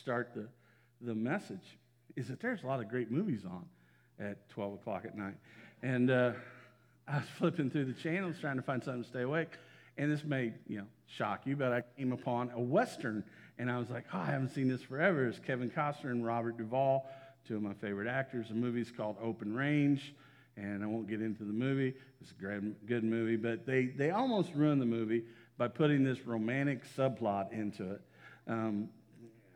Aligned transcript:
start 0.00 0.32
the, 0.34 0.48
the 1.02 1.14
message 1.14 1.78
is 2.16 2.28
that 2.28 2.40
there's 2.40 2.62
a 2.62 2.66
lot 2.66 2.80
of 2.80 2.88
great 2.88 3.10
movies 3.10 3.44
on 3.44 3.66
at 4.18 4.48
12 4.48 4.74
o'clock 4.74 5.04
at 5.04 5.16
night. 5.16 5.36
And 5.82 6.10
uh, 6.10 6.32
I 7.06 7.18
was 7.18 7.26
flipping 7.38 7.70
through 7.70 7.84
the 7.84 7.92
channels 7.92 8.36
trying 8.40 8.56
to 8.56 8.62
find 8.62 8.82
something 8.82 9.02
to 9.02 9.08
stay 9.08 9.22
awake. 9.22 9.50
And 9.98 10.10
this 10.10 10.24
may, 10.24 10.54
you 10.66 10.78
know, 10.78 10.86
shock 11.06 11.46
you, 11.46 11.54
but 11.54 11.72
I 11.72 11.82
came 11.98 12.12
upon 12.12 12.50
a 12.52 12.60
Western. 12.60 13.24
And 13.58 13.70
I 13.70 13.78
was 13.78 13.90
like, 13.90 14.04
oh, 14.14 14.18
I 14.18 14.26
haven't 14.26 14.54
seen 14.54 14.68
this 14.68 14.82
forever. 14.82 15.26
It's 15.26 15.38
Kevin 15.38 15.70
Costner 15.70 16.10
and 16.12 16.24
Robert 16.24 16.56
Duvall, 16.56 17.10
two 17.46 17.56
of 17.56 17.62
my 17.62 17.74
favorite 17.74 18.08
actors. 18.08 18.48
The 18.48 18.54
movie's 18.54 18.90
called 18.90 19.16
Open 19.22 19.54
Range. 19.54 20.14
And 20.56 20.82
I 20.82 20.86
won't 20.86 21.08
get 21.08 21.20
into 21.20 21.44
the 21.44 21.52
movie. 21.52 21.94
It's 22.22 22.30
a 22.30 22.34
great, 22.34 22.86
good 22.86 23.04
movie. 23.04 23.36
But 23.36 23.66
they, 23.66 23.86
they 23.86 24.10
almost 24.10 24.50
ruined 24.54 24.80
the 24.80 24.86
movie 24.86 25.24
by 25.58 25.68
putting 25.68 26.04
this 26.04 26.26
romantic 26.26 26.84
subplot 26.96 27.52
into 27.52 27.92
it. 27.92 28.00
Um, 28.48 28.88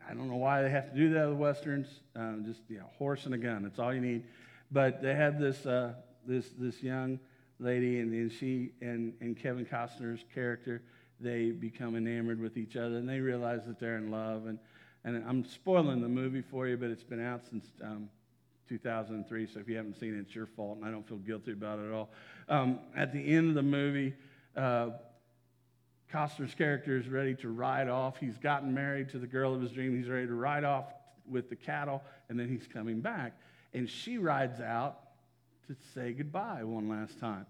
I 0.07 0.13
don't 0.13 0.29
know 0.29 0.35
why 0.35 0.61
they 0.61 0.69
have 0.69 0.91
to 0.91 0.95
do 0.95 1.13
that 1.13 1.29
with 1.29 1.37
westerns. 1.37 1.87
Um, 2.15 2.43
just 2.45 2.61
you 2.69 2.77
know, 2.77 2.89
horse 2.97 3.25
and 3.25 3.33
a 3.33 3.37
gun. 3.37 3.63
That's 3.63 3.79
all 3.79 3.93
you 3.93 4.01
need. 4.01 4.23
But 4.71 5.01
they 5.01 5.15
have 5.15 5.39
this 5.39 5.65
uh, 5.65 5.93
this 6.25 6.49
this 6.57 6.81
young 6.83 7.19
lady, 7.59 7.99
and, 7.99 8.11
and 8.13 8.31
she 8.31 8.71
and, 8.81 9.13
and 9.21 9.37
Kevin 9.37 9.65
Costner's 9.65 10.23
character. 10.33 10.81
They 11.19 11.51
become 11.51 11.95
enamored 11.95 12.41
with 12.41 12.57
each 12.57 12.75
other, 12.75 12.97
and 12.97 13.07
they 13.07 13.19
realize 13.19 13.65
that 13.65 13.79
they're 13.79 13.97
in 13.97 14.11
love. 14.11 14.47
And 14.47 14.59
and 15.03 15.23
I'm 15.27 15.45
spoiling 15.45 16.01
the 16.01 16.09
movie 16.09 16.41
for 16.41 16.67
you, 16.67 16.77
but 16.77 16.89
it's 16.89 17.03
been 17.03 17.25
out 17.25 17.41
since 17.49 17.65
um, 17.83 18.09
2003. 18.67 19.47
So 19.47 19.59
if 19.59 19.69
you 19.69 19.77
haven't 19.77 19.99
seen 19.99 20.15
it, 20.15 20.19
it's 20.19 20.35
your 20.35 20.47
fault, 20.47 20.77
and 20.77 20.85
I 20.85 20.91
don't 20.91 21.07
feel 21.07 21.17
guilty 21.17 21.51
about 21.51 21.79
it 21.79 21.87
at 21.87 21.91
all. 21.91 22.09
Um, 22.49 22.79
at 22.95 23.13
the 23.13 23.35
end 23.35 23.49
of 23.49 23.55
the 23.55 23.63
movie. 23.63 24.13
Uh, 24.55 24.89
Costner's 26.15 26.55
character 26.55 26.97
is 26.97 27.09
ready 27.09 27.35
to 27.35 27.49
ride 27.49 27.89
off. 27.89 28.17
He's 28.17 28.37
gotten 28.37 28.73
married 28.73 29.09
to 29.09 29.19
the 29.19 29.27
girl 29.27 29.53
of 29.53 29.61
his 29.61 29.71
dream. 29.71 29.97
He's 29.97 30.07
ready 30.07 30.27
to 30.27 30.33
ride 30.33 30.63
off 30.63 30.85
with 31.29 31.49
the 31.49 31.57
cattle, 31.57 32.01
and 32.29 32.39
then 32.39 32.47
he's 32.47 32.65
coming 32.71 33.01
back. 33.01 33.33
And 33.73 33.89
she 33.89 34.17
rides 34.17 34.61
out 34.61 34.97
to 35.67 35.75
say 35.93 36.13
goodbye 36.13 36.63
one 36.63 36.87
last 36.87 37.19
time 37.19 37.45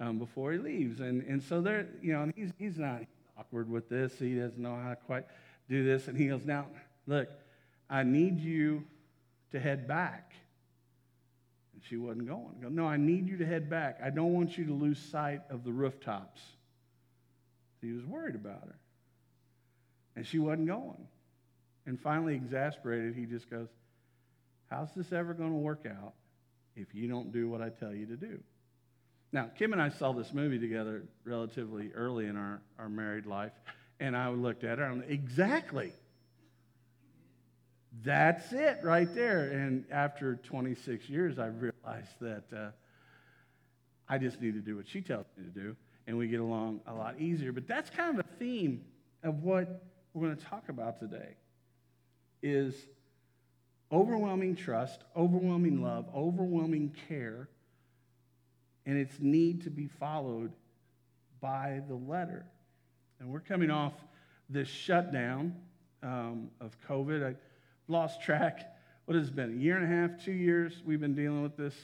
um, 0.00 0.18
before 0.18 0.50
he 0.50 0.58
leaves. 0.58 0.98
And, 0.98 1.22
and 1.22 1.40
so 1.40 1.60
there, 1.60 1.86
you 2.02 2.12
know, 2.12 2.32
he's, 2.34 2.50
he's 2.58 2.76
not 2.76 3.02
awkward 3.38 3.70
with 3.70 3.88
this. 3.88 4.18
He 4.18 4.34
doesn't 4.34 4.58
know 4.58 4.74
how 4.74 4.90
to 4.90 4.96
quite 4.96 5.26
do 5.68 5.84
this. 5.84 6.08
And 6.08 6.18
he 6.18 6.26
goes, 6.26 6.44
Now, 6.44 6.66
look, 7.06 7.28
I 7.88 8.02
need 8.02 8.40
you 8.40 8.82
to 9.52 9.60
head 9.60 9.86
back. 9.86 10.32
And 11.72 11.82
she 11.84 11.96
wasn't 11.96 12.26
going. 12.26 12.56
Go, 12.60 12.68
no, 12.68 12.84
I 12.84 12.96
need 12.96 13.28
you 13.28 13.36
to 13.36 13.46
head 13.46 13.70
back. 13.70 14.00
I 14.02 14.10
don't 14.10 14.32
want 14.32 14.58
you 14.58 14.64
to 14.64 14.72
lose 14.72 14.98
sight 14.98 15.42
of 15.50 15.62
the 15.62 15.70
rooftops. 15.70 16.40
He 17.82 17.92
was 17.92 18.04
worried 18.06 18.36
about 18.36 18.62
her. 18.64 18.78
And 20.14 20.26
she 20.26 20.38
wasn't 20.38 20.68
going. 20.68 21.08
And 21.84 22.00
finally, 22.00 22.34
exasperated, 22.36 23.14
he 23.14 23.26
just 23.26 23.50
goes, 23.50 23.68
How's 24.70 24.88
this 24.94 25.12
ever 25.12 25.34
going 25.34 25.50
to 25.50 25.56
work 25.56 25.84
out 25.86 26.14
if 26.76 26.94
you 26.94 27.08
don't 27.08 27.32
do 27.32 27.48
what 27.48 27.60
I 27.60 27.68
tell 27.68 27.92
you 27.92 28.06
to 28.06 28.16
do? 28.16 28.38
Now, 29.32 29.50
Kim 29.58 29.72
and 29.72 29.82
I 29.82 29.88
saw 29.90 30.12
this 30.12 30.32
movie 30.32 30.58
together 30.58 31.02
relatively 31.24 31.90
early 31.94 32.26
in 32.26 32.36
our, 32.36 32.62
our 32.78 32.88
married 32.88 33.26
life, 33.26 33.52
and 34.00 34.16
I 34.16 34.28
looked 34.30 34.64
at 34.64 34.78
her 34.78 34.84
and 34.84 35.04
exactly. 35.08 35.92
That's 38.04 38.52
it 38.52 38.78
right 38.82 39.12
there. 39.14 39.50
And 39.50 39.84
after 39.90 40.36
26 40.36 41.08
years, 41.10 41.38
I 41.38 41.46
realized 41.46 42.20
that 42.20 42.44
uh, 42.56 42.70
I 44.08 44.18
just 44.18 44.40
need 44.40 44.54
to 44.54 44.60
do 44.60 44.76
what 44.76 44.88
she 44.88 45.02
tells 45.02 45.26
me 45.36 45.44
to 45.44 45.50
do 45.50 45.76
and 46.06 46.16
we 46.18 46.28
get 46.28 46.40
along 46.40 46.80
a 46.86 46.94
lot 46.94 47.20
easier. 47.20 47.52
But 47.52 47.66
that's 47.66 47.90
kind 47.90 48.18
of 48.18 48.24
a 48.24 48.38
theme 48.38 48.84
of 49.22 49.42
what 49.42 49.84
we're 50.14 50.26
going 50.26 50.36
to 50.36 50.44
talk 50.44 50.68
about 50.68 50.98
today 50.98 51.36
is 52.42 52.74
overwhelming 53.90 54.56
trust, 54.56 55.02
overwhelming 55.16 55.82
love, 55.82 56.06
overwhelming 56.14 56.94
care, 57.08 57.48
and 58.84 58.98
its 58.98 59.14
need 59.20 59.62
to 59.62 59.70
be 59.70 59.86
followed 59.86 60.52
by 61.40 61.82
the 61.88 61.94
letter. 61.94 62.44
And 63.20 63.28
we're 63.28 63.40
coming 63.40 63.70
off 63.70 63.92
this 64.48 64.68
shutdown 64.68 65.54
um, 66.02 66.50
of 66.60 66.76
COVID. 66.88 67.24
I 67.24 67.34
lost 67.86 68.22
track. 68.22 68.74
What 69.04 69.16
has 69.16 69.28
it 69.28 69.36
been? 69.36 69.52
A 69.52 69.56
year 69.56 69.76
and 69.76 69.84
a 69.84 69.96
half, 69.96 70.24
two 70.24 70.32
years 70.32 70.82
we've 70.84 71.00
been 71.00 71.14
dealing 71.14 71.42
with 71.42 71.56
this 71.56 71.74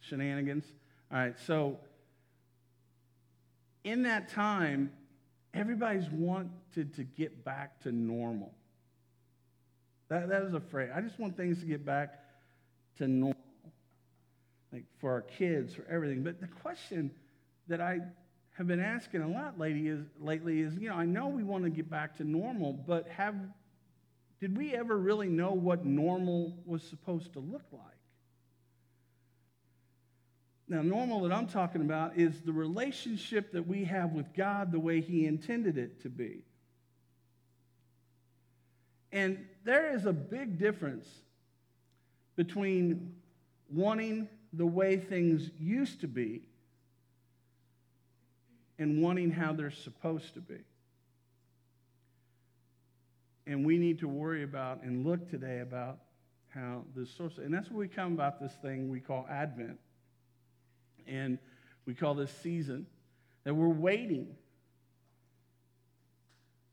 shenanigans. 0.00 0.64
All 1.10 1.18
right, 1.18 1.38
so 1.46 1.78
in 3.86 4.02
that 4.02 4.28
time, 4.28 4.90
everybody's 5.54 6.10
wanted 6.10 6.92
to 6.96 7.04
get 7.04 7.44
back 7.44 7.80
to 7.84 7.92
normal. 7.92 8.52
That, 10.08 10.28
that 10.28 10.42
is 10.42 10.54
a 10.54 10.60
phrase. 10.60 10.90
I 10.94 11.00
just 11.00 11.20
want 11.20 11.36
things 11.36 11.60
to 11.60 11.66
get 11.66 11.86
back 11.86 12.20
to 12.98 13.06
normal, 13.06 13.36
like 14.72 14.84
for 15.00 15.12
our 15.12 15.22
kids, 15.22 15.72
for 15.72 15.86
everything. 15.88 16.24
But 16.24 16.40
the 16.40 16.48
question 16.48 17.12
that 17.68 17.80
I 17.80 18.00
have 18.58 18.66
been 18.66 18.80
asking 18.80 19.22
a 19.22 19.28
lot 19.28 19.58
lately 19.58 19.86
is, 19.86 20.00
lately 20.18 20.60
is, 20.60 20.74
you 20.74 20.88
know, 20.88 20.96
I 20.96 21.04
know 21.04 21.28
we 21.28 21.44
want 21.44 21.62
to 21.62 21.70
get 21.70 21.88
back 21.88 22.16
to 22.16 22.24
normal, 22.24 22.72
but 22.72 23.06
have 23.08 23.36
did 24.40 24.56
we 24.56 24.74
ever 24.74 24.98
really 24.98 25.28
know 25.28 25.52
what 25.52 25.86
normal 25.86 26.56
was 26.66 26.82
supposed 26.82 27.32
to 27.34 27.38
look 27.38 27.64
like? 27.72 27.95
Now, 30.68 30.82
normal 30.82 31.20
that 31.22 31.32
I'm 31.32 31.46
talking 31.46 31.80
about 31.80 32.18
is 32.18 32.40
the 32.40 32.52
relationship 32.52 33.52
that 33.52 33.66
we 33.66 33.84
have 33.84 34.12
with 34.12 34.34
God 34.34 34.72
the 34.72 34.80
way 34.80 35.00
He 35.00 35.26
intended 35.26 35.78
it 35.78 36.02
to 36.02 36.08
be. 36.08 36.42
And 39.12 39.46
there 39.64 39.94
is 39.94 40.06
a 40.06 40.12
big 40.12 40.58
difference 40.58 41.08
between 42.34 43.14
wanting 43.70 44.28
the 44.52 44.66
way 44.66 44.96
things 44.96 45.50
used 45.58 46.00
to 46.00 46.08
be 46.08 46.48
and 48.78 49.00
wanting 49.00 49.30
how 49.30 49.52
they're 49.52 49.70
supposed 49.70 50.34
to 50.34 50.40
be. 50.40 50.58
And 53.46 53.64
we 53.64 53.78
need 53.78 54.00
to 54.00 54.08
worry 54.08 54.42
about 54.42 54.82
and 54.82 55.06
look 55.06 55.30
today 55.30 55.60
about 55.60 55.98
how 56.48 56.82
this 56.96 57.10
source, 57.10 57.38
and 57.38 57.54
that's 57.54 57.70
what 57.70 57.78
we 57.78 57.88
come 57.88 58.12
about 58.12 58.40
this 58.40 58.52
thing 58.60 58.90
we 58.90 58.98
call 58.98 59.26
Advent 59.30 59.78
and 61.08 61.38
we 61.86 61.94
call 61.94 62.14
this 62.14 62.30
season 62.42 62.86
that 63.44 63.54
we're 63.54 63.68
waiting. 63.68 64.34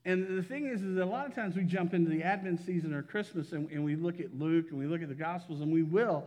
And 0.06 0.38
the 0.38 0.44
thing 0.44 0.66
is, 0.66 0.82
is 0.82 0.96
that 0.96 1.04
a 1.04 1.06
lot 1.06 1.28
of 1.28 1.36
times 1.36 1.56
we 1.56 1.64
jump 1.64 1.94
into 1.94 2.10
the 2.10 2.24
Advent 2.24 2.66
season 2.66 2.94
or 2.94 3.04
Christmas 3.04 3.54
and, 3.54 3.70
and 3.72 3.86
we 3.86 3.96
look 3.96 4.20
at 4.20 4.38
Luke 4.38 4.68
and 4.72 4.80
we 4.80 4.86
look 4.86 5.02
at 5.02 5.08
the 5.08 5.16
Gospels, 5.16 5.62
and 5.62 5.72
we 5.72 5.84
will. 5.84 6.26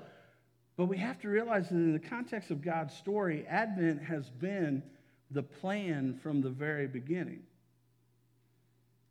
But 0.77 0.87
we 0.87 0.97
have 0.99 1.19
to 1.21 1.29
realize 1.29 1.69
that 1.69 1.75
in 1.75 1.93
the 1.93 1.99
context 1.99 2.51
of 2.51 2.63
God's 2.63 2.95
story, 2.95 3.47
Advent 3.49 4.03
has 4.03 4.31
been 4.31 4.83
the 5.31 5.43
plan 5.43 6.19
from 6.23 6.41
the 6.41 6.51
very 6.51 6.87
beginning. 6.87 7.41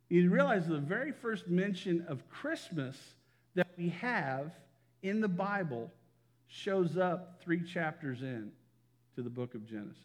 You 0.08 0.30
realize 0.30 0.66
the 0.66 0.78
very 0.78 1.12
first 1.12 1.48
mention 1.48 2.04
of 2.08 2.28
Christmas 2.30 2.96
that 3.54 3.68
we 3.76 3.88
have 3.90 4.52
in 5.02 5.20
the 5.20 5.28
Bible 5.28 5.90
shows 6.46 6.96
up 6.96 7.40
three 7.42 7.60
chapters 7.60 8.22
in 8.22 8.52
to 9.16 9.22
the 9.22 9.30
book 9.30 9.54
of 9.54 9.66
Genesis. 9.66 9.96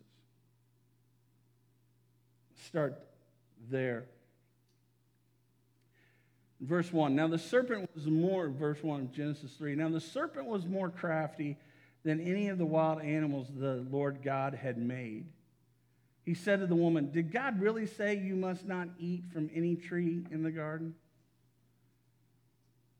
Start 2.66 2.97
there. 3.69 4.05
Verse 6.61 6.91
1. 6.94 7.16
Now 7.16 7.27
the 7.27 7.38
serpent 7.38 7.89
was 7.94 8.07
more, 8.07 8.49
verse 8.49 8.81
1 8.81 9.01
of 9.01 9.11
Genesis 9.11 9.51
3. 9.57 9.75
Now 9.75 9.89
the 9.89 9.99
serpent 9.99 10.47
was 10.47 10.66
more 10.66 10.89
crafty 10.89 11.57
than 12.03 12.19
any 12.19 12.47
of 12.47 12.57
the 12.57 12.66
wild 12.66 13.01
animals 13.01 13.47
the 13.55 13.85
Lord 13.91 14.19
God 14.23 14.53
had 14.53 14.77
made. 14.77 15.25
He 16.23 16.33
said 16.33 16.59
to 16.59 16.67
the 16.67 16.75
woman, 16.75 17.11
Did 17.11 17.31
God 17.31 17.59
really 17.59 17.85
say 17.85 18.17
you 18.17 18.35
must 18.35 18.66
not 18.66 18.88
eat 18.99 19.23
from 19.33 19.49
any 19.53 19.75
tree 19.75 20.25
in 20.31 20.43
the 20.43 20.51
garden? 20.51 20.95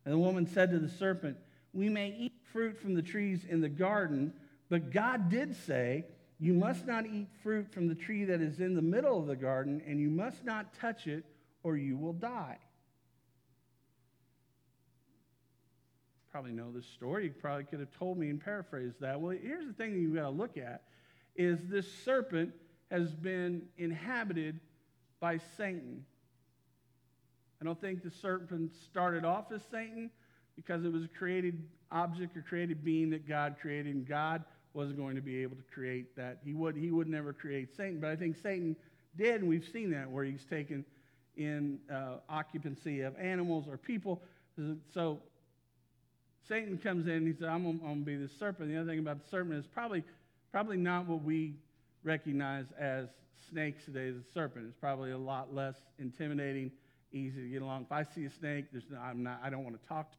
And 0.06 0.14
the 0.14 0.20
woman 0.20 0.48
said 0.48 0.72
to 0.72 0.80
the 0.80 0.90
serpent, 0.90 1.38
We 1.72 1.88
may 1.88 2.10
eat 2.10 2.34
fruit 2.52 2.80
from 2.82 2.96
the 2.96 3.02
trees 3.02 3.46
in 3.48 3.62
the 3.62 3.70
garden, 3.70 4.34
but 4.72 4.90
God 4.90 5.30
did 5.30 5.54
say, 5.54 6.06
You 6.40 6.54
must 6.54 6.88
not 6.88 7.06
eat 7.06 7.28
fruit 7.44 7.70
from 7.74 7.90
the 7.90 7.94
tree 7.94 8.24
that 8.24 8.40
is 8.40 8.62
in 8.62 8.74
the 8.74 8.82
middle 8.82 9.20
of 9.20 9.28
the 9.28 9.36
garden, 9.36 9.84
and 9.86 10.00
you 10.00 10.10
must 10.10 10.46
not 10.46 10.74
touch 10.74 11.08
it, 11.08 11.26
or 11.62 11.76
you 11.76 11.98
will 11.98 12.14
die. 12.14 12.58
Probably 16.32 16.54
know 16.54 16.72
this 16.72 16.86
story. 16.86 17.26
You 17.26 17.32
probably 17.32 17.66
could 17.66 17.82
have 17.82 17.92
told 18.00 18.18
me 18.18 18.30
and 18.30 18.42
paraphrased 18.42 19.02
that. 19.02 19.20
Well, 19.20 19.38
here's 19.40 19.68
the 19.68 19.74
thing 19.74 19.92
you've 19.92 20.16
got 20.16 20.22
to 20.22 20.30
look 20.30 20.58
at 20.58 20.84
is 21.36 21.60
this 21.68 21.86
serpent 22.06 22.54
has 22.90 23.14
been 23.14 23.64
inhabited 23.78 24.62
by 25.20 25.40
Satan. 25.58 26.06
I 27.62 27.66
don't 27.66 27.80
think 27.80 28.04
the 28.04 28.10
serpent 28.10 28.72
started 28.86 29.26
off 29.26 29.52
as 29.52 29.64
Satan 29.70 30.10
because 30.56 30.86
it 30.86 30.94
was 30.94 31.04
a 31.04 31.10
created 31.10 31.62
object 31.92 32.38
or 32.38 32.42
created 32.42 32.86
being 32.86 33.10
that 33.10 33.28
God 33.28 33.58
created, 33.62 33.94
and 33.94 34.08
God 34.08 34.46
wasn't 34.74 34.98
going 34.98 35.16
to 35.16 35.22
be 35.22 35.42
able 35.42 35.56
to 35.56 35.64
create 35.74 36.16
that. 36.16 36.40
He 36.44 36.54
would, 36.54 36.76
he 36.76 36.92
would 36.92 37.08
never 37.08 37.34
create 37.34 37.76
Satan. 37.76 38.00
But 38.00 38.10
I 38.10 38.16
think 38.16 38.38
Satan 38.42 38.76
did, 39.18 39.42
and 39.42 39.50
we've 39.50 39.68
seen 39.72 39.92
that 39.92 40.10
where 40.10 40.24
he's 40.24 40.46
taken 40.46 40.86
in 41.36 41.80
uh, 41.92 42.18
occupancy 42.30 43.02
of 43.02 43.18
animals 43.18 43.66
or 43.68 43.78
people. 43.78 44.22
So 44.94 45.20
Satan 46.48 46.78
comes 46.78 47.08
in 47.08 47.14
and 47.14 47.28
he 47.28 47.34
said, 47.34 47.50
I'm 47.50 47.64
going 47.80 48.00
to 48.00 48.06
be 48.06 48.16
the 48.16 48.30
serpent. 48.40 48.70
The 48.70 48.78
other 48.78 48.90
thing 48.90 49.00
about 49.00 49.24
the 49.24 49.30
serpent 49.30 49.56
is 49.56 49.66
probably, 49.68 50.04
probably 50.52 50.78
not 50.78 51.08
what 51.08 51.24
we 51.24 51.56
recognize 52.04 52.66
as 52.80 53.08
snakes 53.50 53.86
today. 53.86 54.12
The 54.12 54.24
serpent 54.34 54.68
is 54.68 54.74
probably 54.80 55.12
a 55.12 55.18
lot 55.18 55.54
less 55.54 55.76
intimidating, 56.00 56.72
easy 57.12 57.42
to 57.42 57.48
get 57.48 57.62
along. 57.62 57.84
If 57.84 57.92
I 57.92 58.04
see 58.04 58.26
a 58.26 58.30
snake, 58.30 58.66
there's 58.72 58.84
I'm 59.02 59.24
not, 59.24 59.40
I 59.44 59.50
don't 59.50 59.64
want 59.64 59.82
to 59.82 59.88
talk 59.88 60.12
to. 60.12 60.18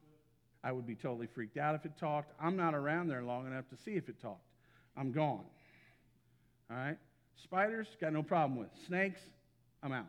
I 0.65 0.73
would 0.73 0.87
be 0.87 0.95
totally 0.95 1.27
freaked 1.27 1.57
out 1.57 1.75
if 1.75 1.85
it 1.85 1.97
talked. 1.99 2.33
I'm 2.41 2.57
not 2.57 2.75
around 2.75 3.09
there 3.09 3.23
long 3.23 3.47
enough 3.47 3.69
to 3.71 3.77
see 3.77 3.93
if 3.93 4.09
it 4.09 4.21
talked. 4.21 4.47
I'm 4.97 5.13
gone. 5.13 5.45
All 6.71 6.77
right? 6.77 6.99
Spiders, 7.43 7.89
got 8.01 8.13
no 8.13 8.23
problem 8.23 8.59
with. 8.59 8.69
Snakes, 8.87 9.21
I'm 9.83 9.93
out. 9.93 10.07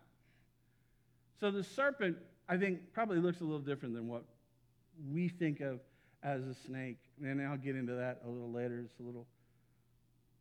So 1.39 1.49
the 1.51 1.63
serpent, 1.63 2.17
I 2.47 2.57
think, 2.57 2.93
probably 2.93 3.17
looks 3.17 3.41
a 3.41 3.43
little 3.43 3.59
different 3.59 3.95
than 3.95 4.07
what 4.07 4.23
we 5.11 5.27
think 5.27 5.61
of 5.61 5.79
as 6.21 6.43
a 6.45 6.53
snake. 6.53 6.99
And 7.21 7.41
I'll 7.41 7.57
get 7.57 7.75
into 7.75 7.93
that 7.93 8.21
a 8.25 8.29
little 8.29 8.51
later. 8.51 8.81
It's 8.85 8.99
a 8.99 9.03
little. 9.03 9.25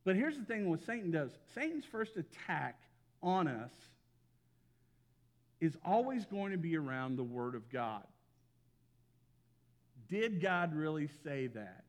But 0.04 0.16
here's 0.16 0.36
the 0.36 0.44
thing 0.44 0.68
what 0.68 0.84
Satan 0.84 1.10
does 1.10 1.30
Satan's 1.54 1.84
first 1.84 2.16
attack 2.16 2.78
on 3.22 3.48
us 3.48 3.72
is 5.60 5.76
always 5.84 6.24
going 6.24 6.50
to 6.50 6.58
be 6.58 6.76
around 6.76 7.16
the 7.16 7.22
Word 7.22 7.54
of 7.54 7.70
God. 7.70 8.02
Did 10.12 10.42
God 10.42 10.74
really 10.74 11.08
say 11.24 11.46
that? 11.46 11.84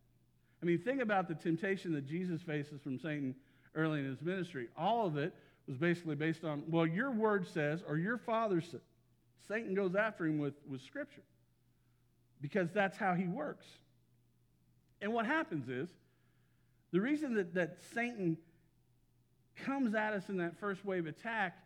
I 0.61 0.65
mean, 0.65 0.79
think 0.79 1.01
about 1.01 1.27
the 1.27 1.35
temptation 1.35 1.91
that 1.91 2.07
Jesus 2.07 2.41
faces 2.41 2.79
from 2.81 2.97
Satan 2.97 3.35
early 3.75 3.99
in 3.99 4.05
his 4.05 4.21
ministry. 4.21 4.69
All 4.77 5.05
of 5.05 5.17
it 5.17 5.35
was 5.67 5.75
basically 5.75 6.15
based 6.15 6.45
on, 6.45 6.63
well, 6.69 6.87
your 6.87 7.11
word 7.11 7.45
says, 7.45 7.83
or 7.85 7.97
your 7.97 8.17
father 8.17 8.61
says. 8.61 8.79
Satan 9.45 9.73
goes 9.75 9.93
after 9.93 10.25
him 10.25 10.39
with, 10.39 10.53
with 10.69 10.81
Scripture 10.81 11.23
because 12.39 12.69
that's 12.73 12.95
how 12.95 13.13
he 13.13 13.27
works. 13.27 13.65
And 15.01 15.11
what 15.11 15.25
happens 15.25 15.67
is, 15.67 15.89
the 16.93 17.01
reason 17.01 17.33
that, 17.33 17.53
that 17.55 17.79
Satan 17.93 18.37
comes 19.65 19.95
at 19.95 20.13
us 20.13 20.29
in 20.29 20.37
that 20.37 20.57
first 20.61 20.85
wave 20.85 21.07
attack 21.07 21.57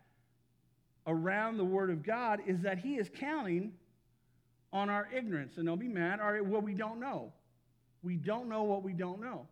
around 1.06 1.56
the 1.56 1.64
Word 1.64 1.90
of 1.90 2.02
God 2.02 2.40
is 2.48 2.62
that 2.62 2.78
he 2.78 2.96
is 2.96 3.08
counting 3.14 3.74
on 4.72 4.90
our 4.90 5.08
ignorance. 5.14 5.56
And 5.56 5.66
don't 5.66 5.80
be 5.80 5.88
mad, 5.88 6.20
or 6.20 6.42
what 6.42 6.62
we 6.62 6.74
don't 6.74 7.00
know. 7.00 7.32
We 8.02 8.16
don't 8.16 8.48
know 8.48 8.62
what 8.62 8.82
we 8.82 8.92
don't 8.92 9.20
know. 9.20 9.46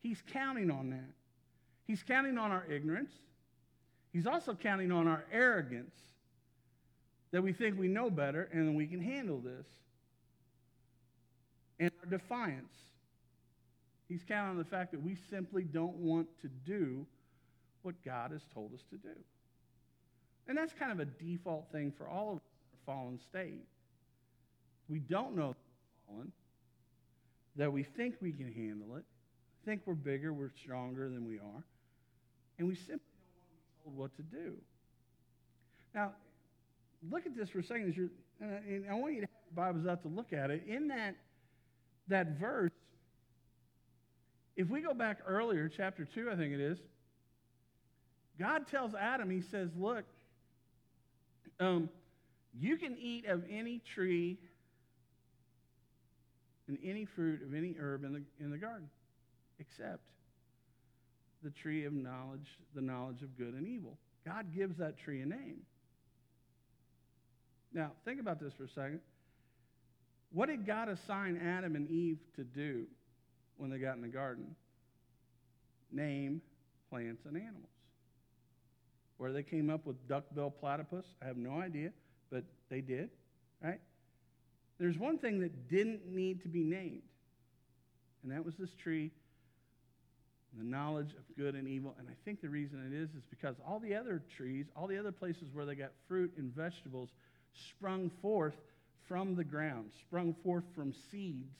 He's 0.00 0.22
counting 0.32 0.70
on 0.70 0.90
that. 0.90 1.10
He's 1.86 2.02
counting 2.02 2.38
on 2.38 2.50
our 2.50 2.64
ignorance. 2.70 3.12
He's 4.12 4.26
also 4.26 4.54
counting 4.54 4.90
on 4.90 5.06
our 5.06 5.24
arrogance 5.32 5.94
that 7.30 7.42
we 7.42 7.52
think 7.52 7.78
we 7.78 7.88
know 7.88 8.10
better 8.10 8.48
and 8.52 8.76
we 8.76 8.86
can 8.86 9.00
handle 9.00 9.38
this. 9.38 9.66
And 11.80 11.90
our 12.00 12.10
defiance. 12.10 12.74
He's 14.08 14.22
counting 14.28 14.50
on 14.50 14.58
the 14.58 14.64
fact 14.64 14.92
that 14.92 15.02
we 15.02 15.16
simply 15.30 15.62
don't 15.62 15.96
want 15.96 16.28
to 16.42 16.48
do 16.66 17.06
what 17.82 17.94
God 18.04 18.30
has 18.32 18.42
told 18.52 18.74
us 18.74 18.82
to 18.90 18.96
do. 18.96 19.14
And 20.46 20.58
that's 20.58 20.72
kind 20.72 20.92
of 20.92 21.00
a 21.00 21.04
default 21.04 21.70
thing 21.72 21.92
for 21.96 22.08
all 22.08 22.32
of 22.32 22.36
us 22.36 22.42
in 22.42 22.92
our 22.92 22.96
fallen 22.96 23.18
state. 23.18 23.64
We 24.92 24.98
don't 24.98 25.34
know 25.34 25.56
fallen, 26.06 26.30
that 27.56 27.72
we 27.72 27.82
think 27.82 28.16
we 28.20 28.30
can 28.30 28.52
handle 28.52 28.96
it, 28.96 29.04
think 29.64 29.80
we're 29.86 29.94
bigger, 29.94 30.34
we're 30.34 30.50
stronger 30.62 31.08
than 31.08 31.26
we 31.26 31.38
are, 31.38 31.64
and 32.58 32.68
we 32.68 32.74
simply 32.74 33.00
don't 33.86 33.96
want 33.96 34.14
to 34.14 34.22
be 34.22 34.32
told 34.36 34.42
what 34.42 34.42
to 34.44 34.50
do. 34.50 34.52
Now, 35.94 36.12
look 37.10 37.24
at 37.24 37.34
this 37.34 37.48
for 37.48 37.60
a 37.60 37.64
second. 37.64 38.10
and 38.38 38.84
I 38.90 38.92
want 38.92 39.14
you 39.14 39.22
to 39.22 39.28
have 39.28 39.40
your 39.56 39.64
Bibles 39.64 39.86
out 39.86 40.02
to 40.02 40.08
look 40.08 40.34
at 40.34 40.50
it. 40.50 40.64
In 40.68 40.88
that, 40.88 41.16
that 42.08 42.38
verse, 42.38 42.72
if 44.56 44.68
we 44.68 44.82
go 44.82 44.92
back 44.92 45.20
earlier, 45.26 45.70
chapter 45.74 46.04
2, 46.04 46.28
I 46.30 46.36
think 46.36 46.52
it 46.52 46.60
is, 46.60 46.76
God 48.38 48.66
tells 48.66 48.94
Adam, 48.94 49.30
He 49.30 49.40
says, 49.40 49.70
Look, 49.74 50.04
um, 51.60 51.88
you 52.60 52.76
can 52.76 52.94
eat 53.00 53.24
of 53.24 53.42
any 53.48 53.80
tree 53.94 54.36
and 56.68 56.78
any 56.84 57.04
fruit 57.04 57.42
of 57.42 57.54
any 57.54 57.74
herb 57.78 58.04
in 58.04 58.12
the, 58.12 58.22
in 58.38 58.50
the 58.50 58.58
garden, 58.58 58.88
except 59.58 60.02
the 61.42 61.50
tree 61.50 61.84
of 61.84 61.92
knowledge, 61.92 62.46
the 62.74 62.80
knowledge 62.80 63.22
of 63.22 63.36
good 63.36 63.54
and 63.54 63.66
evil. 63.66 63.98
God 64.24 64.54
gives 64.54 64.78
that 64.78 64.98
tree 64.98 65.20
a 65.20 65.26
name. 65.26 65.62
Now, 67.74 67.92
think 68.04 68.20
about 68.20 68.38
this 68.38 68.52
for 68.56 68.64
a 68.64 68.68
second. 68.68 69.00
What 70.32 70.48
did 70.48 70.66
God 70.66 70.88
assign 70.88 71.36
Adam 71.36 71.74
and 71.76 71.90
Eve 71.90 72.18
to 72.36 72.44
do 72.44 72.86
when 73.56 73.70
they 73.70 73.78
got 73.78 73.96
in 73.96 74.02
the 74.02 74.08
garden? 74.08 74.54
Name 75.90 76.40
plants 76.90 77.22
and 77.26 77.36
animals. 77.36 77.68
Where 79.18 79.32
they 79.32 79.42
came 79.42 79.70
up 79.70 79.86
with 79.86 80.08
duckbill 80.08 80.50
platypus, 80.50 81.04
I 81.22 81.26
have 81.26 81.36
no 81.36 81.60
idea, 81.60 81.90
but 82.30 82.44
they 82.70 82.80
did, 82.80 83.10
right? 83.62 83.80
There's 84.82 84.98
one 84.98 85.16
thing 85.16 85.38
that 85.42 85.68
didn't 85.68 86.08
need 86.08 86.42
to 86.42 86.48
be 86.48 86.64
named, 86.64 87.02
and 88.24 88.32
that 88.32 88.44
was 88.44 88.56
this 88.56 88.74
tree, 88.74 89.12
the 90.58 90.64
knowledge 90.64 91.12
of 91.12 91.36
good 91.36 91.54
and 91.54 91.68
evil. 91.68 91.94
And 92.00 92.08
I 92.08 92.14
think 92.24 92.40
the 92.40 92.48
reason 92.48 92.84
it 92.84 92.92
is 92.92 93.10
is 93.10 93.22
because 93.30 93.54
all 93.64 93.78
the 93.78 93.94
other 93.94 94.20
trees, 94.36 94.66
all 94.74 94.88
the 94.88 94.98
other 94.98 95.12
places 95.12 95.44
where 95.52 95.64
they 95.64 95.76
got 95.76 95.92
fruit 96.08 96.32
and 96.36 96.52
vegetables, 96.52 97.10
sprung 97.54 98.10
forth 98.20 98.56
from 99.06 99.36
the 99.36 99.44
ground, 99.44 99.92
sprung 100.00 100.34
forth 100.42 100.64
from 100.74 100.92
seeds 101.12 101.54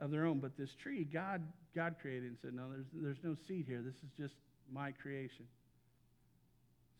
of 0.00 0.10
their 0.10 0.24
own. 0.24 0.38
But 0.38 0.56
this 0.56 0.74
tree, 0.74 1.04
God, 1.04 1.42
God 1.76 1.96
created 2.00 2.30
and 2.30 2.38
said, 2.40 2.54
No, 2.54 2.70
there's, 2.70 2.86
there's 2.94 3.22
no 3.22 3.36
seed 3.46 3.66
here. 3.68 3.82
This 3.84 3.96
is 3.96 4.10
just 4.16 4.36
my 4.72 4.92
creation. 4.92 5.44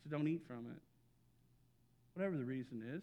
So 0.03 0.15
don't 0.15 0.27
eat 0.27 0.43
from 0.47 0.67
it. 0.75 0.81
Whatever 2.13 2.37
the 2.37 2.45
reason 2.45 2.83
is. 2.95 3.01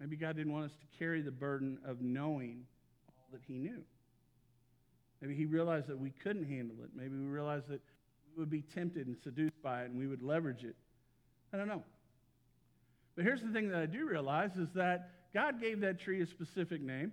Maybe 0.00 0.16
God 0.16 0.36
didn't 0.36 0.52
want 0.52 0.64
us 0.64 0.72
to 0.72 0.98
carry 0.98 1.20
the 1.20 1.30
burden 1.30 1.78
of 1.84 2.00
knowing 2.00 2.64
all 3.06 3.26
that 3.32 3.42
He 3.46 3.58
knew. 3.58 3.82
Maybe 5.20 5.34
He 5.34 5.44
realized 5.44 5.88
that 5.88 5.98
we 5.98 6.10
couldn't 6.10 6.46
handle 6.46 6.76
it. 6.82 6.90
Maybe 6.96 7.14
we 7.14 7.26
realized 7.26 7.68
that 7.68 7.82
we 8.26 8.40
would 8.40 8.50
be 8.50 8.62
tempted 8.62 9.06
and 9.06 9.16
seduced 9.22 9.60
by 9.62 9.82
it 9.82 9.90
and 9.90 9.98
we 9.98 10.06
would 10.06 10.22
leverage 10.22 10.64
it. 10.64 10.76
I 11.52 11.58
don't 11.58 11.68
know. 11.68 11.82
But 13.14 13.24
here's 13.24 13.42
the 13.42 13.52
thing 13.52 13.68
that 13.68 13.78
I 13.78 13.86
do 13.86 14.06
realize 14.06 14.56
is 14.56 14.68
that 14.74 15.10
God 15.34 15.60
gave 15.60 15.80
that 15.80 16.00
tree 16.00 16.22
a 16.22 16.26
specific 16.26 16.80
name. 16.80 17.12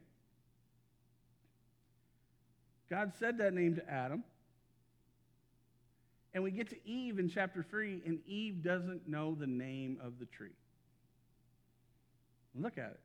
God 2.90 3.12
said 3.20 3.38
that 3.40 3.54
name 3.54 3.76
to 3.76 3.90
Adam. 3.90 4.24
And 6.34 6.44
we 6.44 6.52
get 6.52 6.70
to 6.70 6.78
Eve 6.88 7.20
in 7.20 7.30
chapter 7.30 7.64
3, 7.64 8.04
and 8.06 8.20
Eve 8.28 8.64
doesn't 8.64 9.10
know 9.10 9.36
the 9.36 9.48
name 9.48 9.98
of 10.04 10.20
the 10.20 10.26
tree. 10.26 10.56
Look 12.58 12.78
at 12.78 12.92
it. 12.92 13.00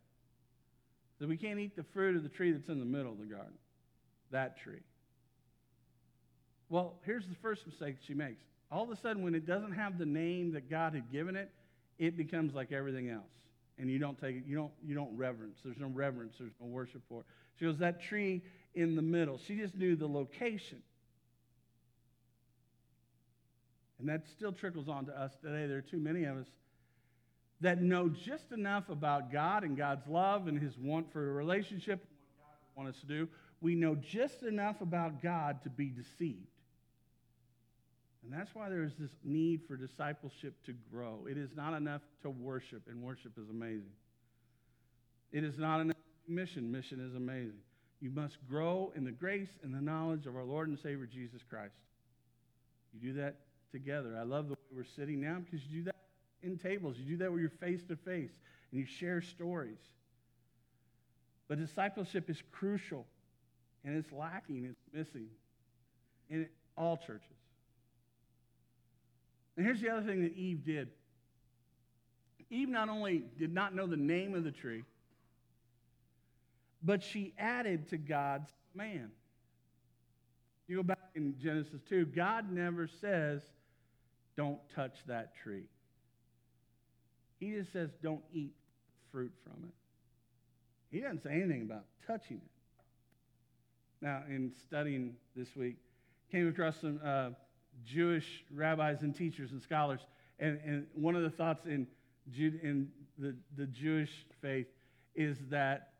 So 1.18 1.26
we 1.26 1.36
can't 1.36 1.60
eat 1.60 1.76
the 1.76 1.84
fruit 1.94 2.16
of 2.16 2.22
the 2.22 2.28
tree 2.28 2.52
that's 2.52 2.68
in 2.68 2.78
the 2.80 2.84
middle 2.84 3.12
of 3.12 3.18
the 3.18 3.26
garden, 3.26 3.54
that 4.30 4.58
tree. 4.58 4.80
Well, 6.68 6.94
here's 7.04 7.26
the 7.26 7.36
first 7.42 7.66
mistake 7.66 7.96
she 8.06 8.14
makes. 8.14 8.42
All 8.70 8.82
of 8.82 8.90
a 8.90 8.96
sudden, 8.96 9.22
when 9.22 9.34
it 9.34 9.46
doesn't 9.46 9.72
have 9.72 9.98
the 9.98 10.06
name 10.06 10.52
that 10.54 10.70
God 10.70 10.94
had 10.94 11.12
given 11.12 11.36
it, 11.36 11.50
it 11.98 12.16
becomes 12.16 12.54
like 12.54 12.72
everything 12.72 13.10
else. 13.10 13.30
And 13.78 13.90
you 13.90 13.98
don't 13.98 14.18
take 14.18 14.36
it, 14.36 14.44
you 14.46 14.56
don't, 14.56 14.72
you 14.84 14.94
don't 14.94 15.16
reverence. 15.16 15.58
There's 15.64 15.78
no 15.78 15.88
reverence, 15.88 16.34
there's 16.38 16.52
no 16.60 16.66
worship 16.66 17.02
for 17.08 17.20
it. 17.20 17.26
She 17.58 17.66
goes, 17.66 17.78
that 17.78 18.02
tree 18.02 18.42
in 18.74 18.96
the 18.96 19.02
middle. 19.02 19.38
She 19.46 19.56
just 19.56 19.74
knew 19.74 19.96
the 19.96 20.06
location. 20.06 20.82
And 23.98 24.08
that 24.08 24.24
still 24.36 24.52
trickles 24.52 24.88
on 24.88 25.06
to 25.06 25.12
us 25.12 25.32
today. 25.42 25.66
There 25.66 25.78
are 25.78 25.82
too 25.82 26.00
many 26.00 26.24
of 26.24 26.36
us 26.36 26.46
that 27.62 27.80
know 27.80 28.08
just 28.08 28.52
enough 28.52 28.88
about 28.88 29.32
God 29.32 29.62
and 29.62 29.76
God's 29.76 30.06
love 30.06 30.48
and 30.48 30.60
his 30.60 30.76
want 30.76 31.12
for 31.12 31.30
a 31.30 31.32
relationship 31.32 32.00
and 32.00 32.08
what 32.18 32.38
God 32.38 32.56
would 32.60 32.84
want 32.84 32.94
us 32.94 33.00
to 33.00 33.06
do. 33.06 33.28
We 33.60 33.74
know 33.76 33.94
just 33.94 34.42
enough 34.42 34.80
about 34.80 35.22
God 35.22 35.62
to 35.62 35.70
be 35.70 35.86
deceived. 35.86 36.48
And 38.24 38.32
that's 38.32 38.54
why 38.54 38.68
there's 38.68 38.94
this 38.98 39.10
need 39.24 39.62
for 39.66 39.76
discipleship 39.76 40.54
to 40.66 40.74
grow. 40.92 41.26
It 41.28 41.36
is 41.36 41.50
not 41.56 41.74
enough 41.74 42.02
to 42.22 42.30
worship, 42.30 42.82
and 42.88 43.02
worship 43.02 43.32
is 43.36 43.48
amazing. 43.48 43.92
It 45.32 45.44
is 45.44 45.58
not 45.58 45.80
enough 45.80 45.96
mission. 46.28 46.70
Mission 46.70 47.00
is 47.00 47.14
amazing. 47.14 47.60
You 48.00 48.10
must 48.10 48.36
grow 48.48 48.92
in 48.96 49.04
the 49.04 49.12
grace 49.12 49.50
and 49.62 49.74
the 49.74 49.80
knowledge 49.80 50.26
of 50.26 50.36
our 50.36 50.44
Lord 50.44 50.68
and 50.68 50.78
Savior 50.78 51.06
Jesus 51.06 51.42
Christ. 51.48 51.74
You 52.92 53.12
do 53.12 53.20
that 53.20 53.36
together. 53.70 54.16
I 54.18 54.24
love 54.24 54.48
the 54.48 54.54
way 54.54 54.76
we're 54.76 54.84
sitting 54.84 55.20
now 55.20 55.38
because 55.38 55.64
you 55.66 55.78
do 55.78 55.84
that 55.84 56.01
in 56.42 56.58
tables. 56.58 56.96
You 56.98 57.04
do 57.04 57.16
that 57.18 57.30
where 57.30 57.40
you're 57.40 57.50
face 57.50 57.82
to 57.88 57.96
face 57.96 58.32
and 58.70 58.80
you 58.80 58.86
share 58.86 59.20
stories. 59.20 59.78
But 61.48 61.58
discipleship 61.58 62.30
is 62.30 62.42
crucial 62.50 63.06
and 63.84 63.96
it's 63.96 64.12
lacking, 64.12 64.64
it's 64.64 64.80
missing 64.92 65.26
in 66.30 66.48
all 66.76 66.96
churches. 66.96 67.26
And 69.56 69.66
here's 69.66 69.80
the 69.80 69.90
other 69.90 70.02
thing 70.02 70.22
that 70.22 70.34
Eve 70.34 70.64
did 70.64 70.88
Eve 72.50 72.68
not 72.68 72.90
only 72.90 73.24
did 73.38 73.52
not 73.52 73.74
know 73.74 73.86
the 73.86 73.96
name 73.96 74.34
of 74.34 74.44
the 74.44 74.50
tree, 74.50 74.84
but 76.82 77.02
she 77.02 77.32
added 77.38 77.88
to 77.88 77.96
God's 77.96 78.50
man. 78.74 79.10
You 80.68 80.76
go 80.76 80.82
back 80.82 81.10
in 81.14 81.34
Genesis 81.42 81.80
2, 81.88 82.06
God 82.06 82.52
never 82.52 82.86
says, 82.86 83.40
don't 84.36 84.58
touch 84.74 84.98
that 85.06 85.34
tree. 85.34 85.64
He 87.42 87.50
just 87.50 87.72
says, 87.72 87.90
don't 88.00 88.22
eat 88.32 88.52
fruit 89.10 89.32
from 89.42 89.64
it. 89.64 89.74
He 90.92 91.00
doesn't 91.00 91.24
say 91.24 91.32
anything 91.32 91.62
about 91.62 91.86
touching 92.06 92.36
it. 92.36 92.50
Now, 94.00 94.22
in 94.28 94.52
studying 94.62 95.16
this 95.34 95.56
week, 95.56 95.74
came 96.30 96.46
across 96.46 96.80
some 96.80 97.00
uh, 97.04 97.30
Jewish 97.84 98.44
rabbis 98.54 99.02
and 99.02 99.12
teachers 99.12 99.50
and 99.50 99.60
scholars, 99.60 99.98
and, 100.38 100.60
and 100.64 100.86
one 100.94 101.16
of 101.16 101.22
the 101.22 101.30
thoughts 101.30 101.66
in, 101.66 101.88
in 102.38 102.88
the, 103.18 103.34
the 103.56 103.66
Jewish 103.66 104.24
faith 104.40 104.68
is 105.16 105.36
that 105.50 105.94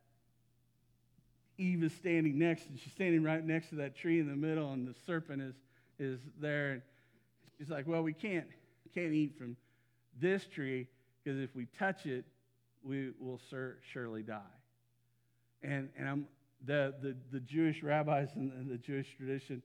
Eve 1.59 1.83
is 1.83 1.93
standing 1.93 2.39
next, 2.39 2.69
and 2.69 2.79
she's 2.79 2.93
standing 2.93 3.25
right 3.25 3.45
next 3.45 3.71
to 3.71 3.75
that 3.77 3.97
tree 3.97 4.21
in 4.21 4.29
the 4.29 4.37
middle, 4.37 4.73
and 4.73 4.87
the 4.87 4.95
serpent 5.07 5.43
is, 5.43 5.57
is 5.99 6.21
there. 6.41 6.71
And 6.71 6.83
she's 7.59 7.69
like, 7.69 7.89
Well, 7.89 8.03
we 8.03 8.13
can't, 8.13 8.47
can't 8.95 9.13
eat 9.13 9.37
from 9.37 9.57
this 10.21 10.47
tree 10.47 10.87
because 11.23 11.39
if 11.41 11.55
we 11.55 11.67
touch 11.79 12.07
it, 12.07 12.25
we 12.83 13.13
will 13.21 13.41
sur- 13.51 13.79
surely 13.93 14.23
die. 14.23 14.41
And, 15.63 15.89
and 15.97 16.09
I'm, 16.09 16.27
the, 16.65 16.95
the, 17.01 17.17
the 17.31 17.41
Jewish 17.41 17.83
rabbis 17.83 18.29
and 18.35 18.71
the 18.71 18.79
Jewish 18.79 19.07
tradition 19.17 19.63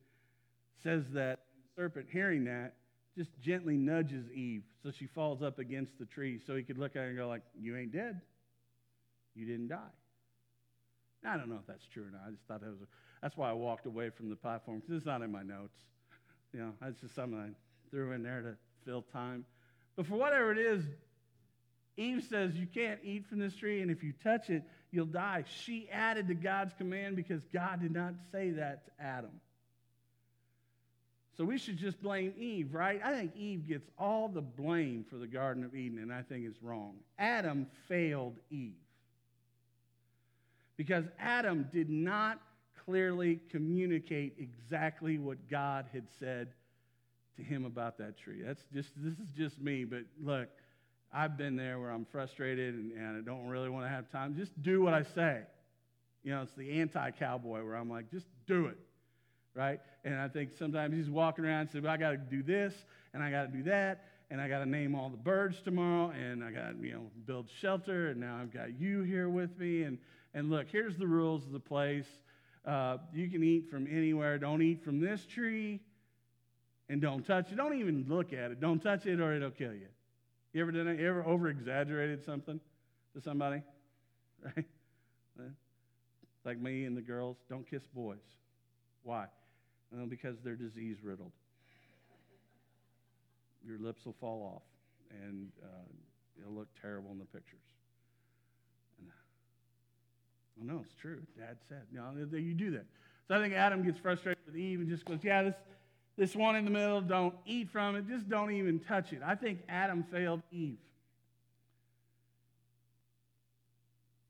says 0.84 1.04
that 1.14 1.40
the 1.56 1.82
serpent, 1.82 2.08
hearing 2.12 2.46
that, 2.46 2.74
just 3.18 3.32
gently 3.42 3.78
nudges 3.78 4.30
Eve 4.32 4.64
so 4.84 4.92
she 4.92 5.08
falls 5.08 5.42
up 5.42 5.60
against 5.60 5.98
the 5.98 6.06
tree 6.06 6.40
so 6.46 6.56
he 6.56 6.64
could 6.64 6.78
look 6.78 6.96
at 6.96 7.00
her 7.00 7.08
and 7.10 7.18
go 7.18 7.28
like, 7.28 7.42
you 7.60 7.76
ain't 7.76 7.92
dead. 7.92 8.22
You 9.36 9.46
didn't 9.46 9.68
die. 9.68 9.94
Now, 11.24 11.34
I 11.34 11.38
don't 11.38 11.50
know 11.50 11.58
if 11.60 11.68
that's 11.68 11.86
true 11.92 12.04
or 12.04 12.12
not. 12.12 12.22
I 12.28 12.32
just 12.32 12.44
thought 12.48 12.62
that 12.62 12.70
was, 12.70 12.82
a, 12.82 12.88
that's 13.22 13.36
why 13.36 13.50
I 13.50 13.54
walked 13.54 13.86
away 13.86 14.12
from 14.12 14.30
the 14.30 14.36
platform 14.36 14.80
because 14.80 14.98
it's 14.98 15.06
not 15.06 15.22
in 15.24 15.32
my 15.32 15.44
notes. 15.44 15.78
You 16.54 16.60
know, 16.60 16.74
that's 16.80 17.02
just 17.02 17.16
something 17.16 17.40
I 17.40 17.50
threw 17.90 18.14
in 18.14 18.24
there 18.24 18.42
to 18.42 18.56
fill 18.86 19.02
time. 19.02 19.46
But 19.96 20.06
for 20.06 20.16
whatever 20.16 20.52
it 20.52 20.60
is, 20.60 20.86
Eve 21.98 22.24
says, 22.30 22.54
You 22.56 22.68
can't 22.68 23.00
eat 23.04 23.26
from 23.28 23.40
this 23.40 23.56
tree, 23.56 23.82
and 23.82 23.92
if 23.92 24.04
you 24.04 24.14
touch 24.24 24.50
it, 24.50 24.64
you'll 24.92 25.06
die. 25.08 25.44
She 25.64 25.90
added 25.92 26.28
to 26.28 26.36
God's 26.36 26.74
command 26.78 27.16
because 27.16 27.42
God 27.52 27.82
did 27.82 27.92
not 27.92 28.14
say 28.32 28.52
that 28.52 28.86
to 28.86 29.04
Adam. 29.04 29.42
So 31.38 31.44
we 31.44 31.58
should 31.58 31.78
just 31.78 32.02
blame 32.02 32.34
Eve, 32.38 32.74
right? 32.74 33.00
I 33.04 33.14
think 33.14 33.36
Eve 33.36 33.68
gets 33.68 33.88
all 34.00 34.28
the 34.28 34.42
blame 34.42 35.06
for 35.08 35.18
the 35.18 35.28
Garden 35.28 35.64
of 35.64 35.76
Eden, 35.76 36.00
and 36.00 36.12
I 36.12 36.24
think 36.24 36.46
it's 36.46 36.62
wrong. 36.64 36.96
Adam 37.20 37.68
failed 37.88 38.38
Eve 38.50 38.74
because 40.78 41.06
Adam 41.20 41.68
did 41.72 41.90
not 41.90 42.40
clearly 42.86 43.40
communicate 43.50 44.36
exactly 44.40 45.18
what 45.18 45.38
God 45.50 45.86
had 45.94 46.06
said 46.20 46.50
to 47.36 47.44
him 47.44 47.66
about 47.66 47.98
that 47.98 48.18
tree. 48.18 48.42
That's 48.44 48.64
just 48.74 48.90
this 48.98 49.20
is 49.20 49.30
just 49.38 49.62
me, 49.62 49.84
but 49.84 50.04
look, 50.24 50.50
I've 51.14 51.38
been 51.38 51.56
there 51.56 51.80
where 51.80 51.90
I'm 51.90 52.06
frustrated 52.06 52.76
and, 52.76 52.92
and 52.92 53.18
I 53.18 53.22
don't 53.22 53.48
really 53.48 53.70
want 53.70 53.86
to 53.86 53.90
have 53.90 54.10
time. 54.12 54.36
Just 54.36 54.62
do 54.62 54.82
what 54.82 54.94
I 54.94 55.04
say. 55.16 55.42
You 56.24 56.32
know, 56.32 56.42
it's 56.42 56.54
the 56.58 56.80
anti 56.82 57.12
cowboy 57.12 57.64
where 57.64 57.76
I'm 57.76 57.90
like, 57.90 58.12
just 58.12 58.26
do 58.48 58.66
it. 58.66 58.78
Right? 59.54 59.80
And 60.04 60.16
I 60.16 60.28
think 60.28 60.52
sometimes 60.60 60.94
he's 60.94 61.10
walking 61.10 61.46
around 61.46 61.62
and 61.62 61.70
says, 61.72 61.82
well, 61.82 61.94
I 61.94 61.98
got 61.98 62.12
to 62.12 62.18
do 62.18 62.44
this 62.44 62.74
and 63.14 63.24
I 63.24 63.32
got 63.32 63.52
to 63.52 63.58
do 63.58 63.64
that 63.64 64.04
and 64.30 64.42
I 64.42 64.48
got 64.48 64.60
to 64.60 64.66
name 64.66 64.94
all 64.94 65.10
the 65.10 65.18
birds 65.18 65.62
tomorrow 65.64 66.12
and 66.12 66.44
I 66.44 66.52
got 66.52 66.82
you 66.82 66.94
know, 66.94 67.12
build 67.26 67.48
shelter 67.62 68.10
and 68.10 68.20
now 68.20 68.40
I've 68.42 68.54
got 68.54 68.80
you 68.80 69.02
here 69.02 69.30
with 69.30 69.58
me. 69.58 69.84
And, 69.84 69.98
and 70.34 70.50
look, 70.50 70.68
here's 70.70 70.98
the 70.98 71.08
rules 71.08 71.46
of 71.46 71.54
the 71.54 71.60
place. 71.60 72.06
Uh, 72.66 72.98
you 73.14 73.30
can 73.30 73.44
eat 73.44 73.70
from 73.72 73.88
anywhere. 73.88 74.38
Don't 74.38 74.62
eat 74.62 74.84
from 74.84 75.00
this 75.00 75.26
tree 75.26 75.80
and 76.90 77.02
don't 77.02 77.26
touch 77.26 77.52
it. 77.52 77.56
Don't 77.56 77.80
even 77.80 78.06
look 78.08 78.34
at 78.34 78.52
it. 78.52 78.60
Don't 78.60 78.82
touch 78.82 79.06
it 79.06 79.20
or 79.20 79.34
it'll 79.34 79.50
kill 79.50 79.74
you. 79.74 79.88
You 80.58 80.64
ever 80.64 80.72
done 80.72 80.88
it? 80.88 81.00
You 81.00 81.08
ever 81.08 81.24
over 81.24 81.50
exaggerated 81.50 82.26
something 82.26 82.60
to 83.14 83.22
somebody? 83.22 83.62
Right? 84.56 84.66
Like 86.46 86.60
me 86.60 86.86
and 86.86 86.98
the 86.98 87.02
girls, 87.02 87.38
don't 87.48 87.70
kiss 87.70 87.84
boys. 87.94 88.18
Why? 89.04 89.26
Well, 89.92 90.08
because 90.08 90.38
they're 90.44 90.56
disease 90.56 90.98
riddled. 91.04 91.32
Your 93.64 93.78
lips 93.78 94.04
will 94.04 94.16
fall 94.20 94.56
off, 94.56 94.64
and 95.24 95.52
uh, 95.62 96.40
it'll 96.42 96.56
look 96.56 96.70
terrible 96.82 97.12
in 97.12 97.20
the 97.20 97.26
pictures. 97.26 97.62
And, 98.98 99.10
well, 100.56 100.76
no, 100.76 100.82
it's 100.82 100.96
true. 101.00 101.22
Dad 101.38 101.58
said. 101.70 101.84
No, 101.92 102.14
you 102.36 102.56
do 102.56 102.72
that. 102.72 102.86
So 103.28 103.36
I 103.36 103.42
think 103.44 103.54
Adam 103.54 103.84
gets 103.84 104.00
frustrated 104.00 104.42
with 104.48 104.56
Eve 104.56 104.80
and 104.80 104.90
just 104.90 105.06
goes, 105.06 105.20
"Yeah, 105.22 105.44
this 105.44 105.56
this 106.18 106.36
one 106.36 106.56
in 106.56 106.66
the 106.66 106.72
middle, 106.72 107.00
don't 107.00 107.36
eat 107.46 107.70
from 107.70 107.96
it. 107.96 108.08
Just 108.08 108.28
don't 108.28 108.52
even 108.52 108.80
touch 108.80 109.14
it. 109.14 109.22
I 109.24 109.36
think 109.36 109.60
Adam 109.70 110.04
failed 110.12 110.42
Eve. 110.52 110.78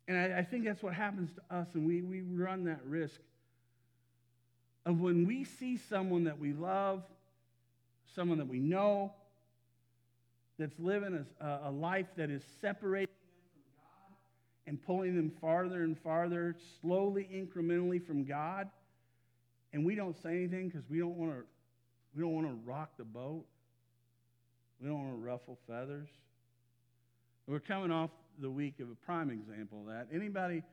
And 0.08 0.18
I, 0.18 0.40
I, 0.40 0.44
think 0.44 0.66
that's 0.66 0.84
what 0.84 0.94
happens 0.94 1.32
to 1.34 1.56
us, 1.56 1.68
and 1.74 1.86
we, 1.86 2.02
we 2.02 2.22
run 2.22 2.66
that 2.66 2.80
risk 2.86 3.20
of 4.86 5.02
when 5.02 5.28
we 5.28 5.44
see 5.44 5.76
someone 5.76 6.26
that 6.26 6.40
we 6.40 6.54
love, 6.54 7.04
someone 8.16 8.38
that 8.38 8.48
we 8.48 8.60
know, 8.60 9.12
that's 10.58 10.80
living 10.80 11.26
a, 11.42 11.60
a 11.66 11.72
life 11.72 12.08
that 12.16 12.30
is 12.30 12.42
separating 12.62 13.08
them 13.08 13.52
from 13.52 13.62
God 13.76 14.16
and 14.66 14.86
pulling 14.86 15.16
them 15.16 15.32
farther 15.42 15.84
and 15.84 15.98
farther, 16.00 16.56
slowly, 16.82 17.28
incrementally 17.34 18.06
from 18.06 18.24
God, 18.24 18.70
and 19.74 19.86
we 19.86 19.94
don't 19.94 20.16
say 20.24 20.30
anything 20.30 20.70
because 20.70 20.90
we 20.90 21.00
don't 21.00 21.18
want 21.18 21.32
to 21.32 21.44
we 22.18 22.24
don't 22.24 22.34
want 22.34 22.48
to 22.48 22.58
rock 22.66 22.90
the 22.98 23.04
boat. 23.04 23.46
We 24.82 24.88
don't 24.88 24.98
want 24.98 25.12
to 25.12 25.24
ruffle 25.24 25.60
feathers. 25.68 26.08
We're 27.46 27.60
coming 27.60 27.92
off 27.92 28.10
the 28.40 28.50
week 28.50 28.80
of 28.80 28.90
a 28.90 28.96
prime 28.96 29.30
example 29.30 29.82
of 29.82 29.94
that. 29.94 30.08
Anybody, 30.12 30.64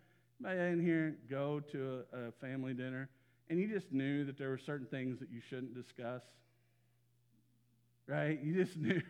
anybody 0.43 0.73
in 0.73 0.81
here 0.81 1.17
go 1.29 1.61
to 1.71 2.03
a, 2.15 2.19
a 2.19 2.33
family 2.33 2.73
dinner 2.73 3.11
and 3.51 3.61
you 3.61 3.69
just 3.69 3.93
knew 3.93 4.25
that 4.25 4.39
there 4.39 4.49
were 4.49 4.59
certain 4.59 4.87
things 4.87 5.19
that 5.21 5.31
you 5.31 5.43
shouldn't 5.47 5.75
discuss? 5.75 6.23
Right? 8.07 8.43
You 8.43 8.65
just 8.65 8.77
knew 8.79 9.03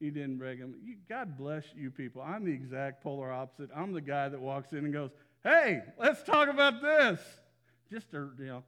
you 0.00 0.10
didn't 0.10 0.38
bring 0.38 0.58
them. 0.58 0.76
You, 0.82 0.96
God 1.10 1.36
bless 1.36 1.64
you 1.74 1.90
people. 1.90 2.22
I'm 2.22 2.46
the 2.46 2.52
exact 2.52 3.02
polar 3.02 3.30
opposite. 3.30 3.68
I'm 3.76 3.92
the 3.92 4.00
guy 4.00 4.30
that 4.30 4.40
walks 4.40 4.72
in 4.72 4.78
and 4.78 4.94
goes, 4.94 5.10
hey, 5.44 5.82
let's 5.98 6.22
talk 6.22 6.48
about 6.48 6.80
this. 6.80 7.20
Just 7.92 8.10
to, 8.12 8.30
you 8.38 8.46
know, 8.46 8.62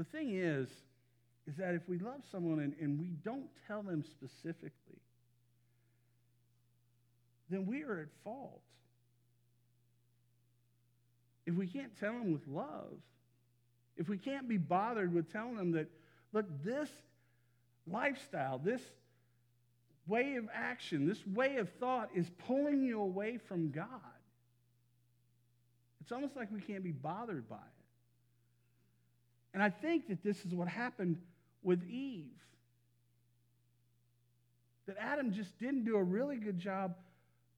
the 0.00 0.04
thing 0.04 0.30
is, 0.34 0.66
is 1.46 1.56
that 1.58 1.74
if 1.74 1.86
we 1.86 1.98
love 1.98 2.22
someone 2.32 2.58
and, 2.60 2.74
and 2.80 2.98
we 2.98 3.08
don't 3.22 3.50
tell 3.66 3.82
them 3.82 4.02
specifically, 4.02 5.02
then 7.50 7.66
we 7.66 7.82
are 7.82 8.00
at 8.00 8.08
fault. 8.24 8.62
If 11.44 11.54
we 11.54 11.66
can't 11.66 11.94
tell 12.00 12.12
them 12.12 12.32
with 12.32 12.46
love, 12.48 12.96
if 13.98 14.08
we 14.08 14.16
can't 14.16 14.48
be 14.48 14.56
bothered 14.56 15.12
with 15.12 15.30
telling 15.30 15.56
them 15.56 15.72
that, 15.72 15.90
look, 16.32 16.46
this 16.64 16.88
lifestyle, 17.86 18.58
this 18.58 18.80
way 20.06 20.36
of 20.36 20.48
action, 20.54 21.06
this 21.06 21.26
way 21.26 21.56
of 21.56 21.68
thought 21.78 22.08
is 22.14 22.30
pulling 22.46 22.82
you 22.82 23.02
away 23.02 23.36
from 23.36 23.70
God. 23.70 23.86
It's 26.00 26.10
almost 26.10 26.36
like 26.36 26.50
we 26.50 26.62
can't 26.62 26.82
be 26.82 26.92
bothered 26.92 27.46
by 27.50 27.56
it. 27.56 27.79
And 29.52 29.62
I 29.62 29.70
think 29.70 30.08
that 30.08 30.22
this 30.22 30.44
is 30.44 30.54
what 30.54 30.68
happened 30.68 31.18
with 31.62 31.82
Eve. 31.88 32.30
That 34.86 34.96
Adam 34.98 35.32
just 35.32 35.58
didn't 35.58 35.84
do 35.84 35.96
a 35.96 36.02
really 36.02 36.36
good 36.36 36.58
job 36.58 36.94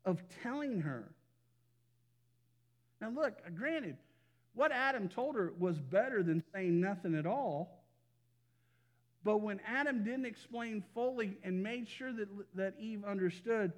of 0.04 0.22
telling 0.42 0.80
her. 0.80 1.04
Now, 3.00 3.10
look, 3.10 3.34
granted, 3.56 3.96
what 4.54 4.72
Adam 4.72 5.08
told 5.08 5.36
her 5.36 5.52
was 5.58 5.78
better 5.78 6.22
than 6.22 6.42
saying 6.54 6.80
nothing 6.80 7.14
at 7.14 7.26
all. 7.26 7.82
But 9.24 9.38
when 9.38 9.60
Adam 9.66 10.04
didn't 10.04 10.26
explain 10.26 10.82
fully 10.94 11.38
and 11.44 11.62
made 11.62 11.88
sure 11.88 12.12
that, 12.12 12.28
that 12.54 12.74
Eve 12.78 13.04
understood, 13.04 13.72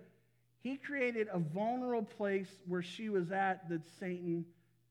he 0.63 0.77
created 0.77 1.29
a 1.31 1.39
vulnerable 1.39 2.05
place 2.05 2.49
where 2.67 2.83
she 2.83 3.09
was 3.11 3.31
at 3.31 3.69
that 3.69 3.83
Satan 4.01 4.47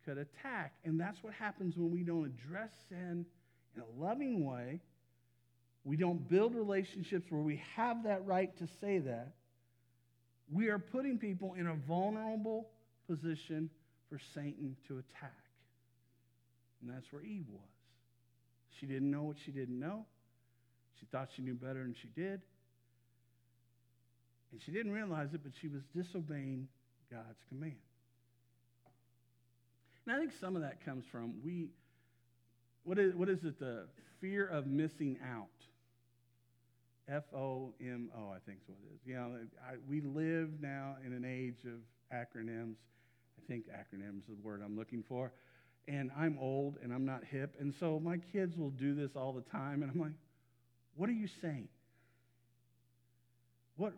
could 0.05 0.17
attack. 0.17 0.74
And 0.83 1.00
that's 1.00 1.24
what 1.24 1.33
happens 1.33 1.75
when 1.77 1.91
we 1.91 2.03
don't 2.03 2.25
address 2.25 2.72
sin 2.89 3.25
in 3.75 3.81
a 3.81 4.03
loving 4.03 4.45
way. 4.45 4.79
We 5.83 5.98
don't 5.98 6.27
build 6.29 6.55
relationships 6.55 7.25
where 7.29 7.41
we 7.41 7.62
have 7.75 8.03
that 8.03 8.25
right 8.25 8.55
to 8.57 8.67
say 8.79 9.00
that. 9.00 9.33
We 10.51 10.69
are 10.69 10.79
putting 10.79 11.17
people 11.17 11.55
in 11.55 11.67
a 11.67 11.75
vulnerable 11.88 12.69
position 13.07 13.69
for 14.10 14.19
Satan 14.33 14.75
to 14.88 15.00
attack. 15.00 15.43
And 16.81 16.93
that's 16.93 17.12
where 17.12 17.24
Eve 17.24 17.45
was. 17.51 17.62
She 18.79 18.86
didn't 18.86 19.10
know 19.10 19.24
what 19.24 19.38
she 19.45 19.51
didn't 19.51 19.79
know. 19.79 20.05
She 21.00 21.05
thought 21.07 21.29
she 21.36 21.41
knew 21.41 21.55
better 21.55 21.81
than 21.81 21.95
she 22.01 22.10
did. 22.10 22.41
And 24.51 24.62
she 24.65 24.72
didn't 24.72 24.91
realize 24.91 25.33
it, 25.33 25.41
but 25.43 25.53
she 25.62 25.67
was 25.67 25.81
disobeying 25.95 26.67
God's 27.12 27.39
command. 27.50 27.74
And 30.05 30.15
I 30.15 30.19
think 30.19 30.31
some 30.39 30.55
of 30.55 30.62
that 30.62 30.83
comes 30.83 31.05
from 31.12 31.36
we, 31.43 31.67
what 32.83 33.00
is, 33.00 33.15
what 33.15 33.29
is 33.29 33.43
it, 33.43 33.60
the 33.60 33.86
fear 34.19 34.45
of 34.45 34.67
missing 34.67 35.17
out? 35.25 35.48
F 37.10 37.24
O 37.36 37.74
M 37.81 38.10
O, 38.17 38.31
I 38.31 38.39
think 38.45 38.60
is 38.62 38.67
what 38.67 38.77
it 38.79 38.95
is. 38.95 39.01
You 39.05 39.15
know, 39.15 39.36
I, 39.62 39.75
we 39.89 40.01
live 40.01 40.62
now 40.62 40.95
in 41.05 41.12
an 41.12 41.25
age 41.25 41.65
of 41.65 41.79
acronyms. 42.15 42.75
I 43.38 43.45
think 43.48 43.65
acronyms 43.67 44.19
is 44.29 44.38
the 44.38 44.41
word 44.41 44.62
I'm 44.63 44.77
looking 44.77 45.03
for. 45.07 45.31
And 45.88 46.12
I'm 46.17 46.38
old 46.39 46.77
and 46.81 46.93
I'm 46.93 47.05
not 47.05 47.24
hip. 47.25 47.55
And 47.60 47.74
so 47.77 48.00
my 48.00 48.17
kids 48.31 48.57
will 48.57 48.69
do 48.69 48.95
this 48.95 49.12
all 49.17 49.33
the 49.33 49.41
time. 49.41 49.83
And 49.83 49.91
I'm 49.91 50.00
like, 50.00 50.13
what 50.95 51.10
are 51.10 51.13
you 51.13 51.27
saying? 51.41 51.67
What, 53.75 53.93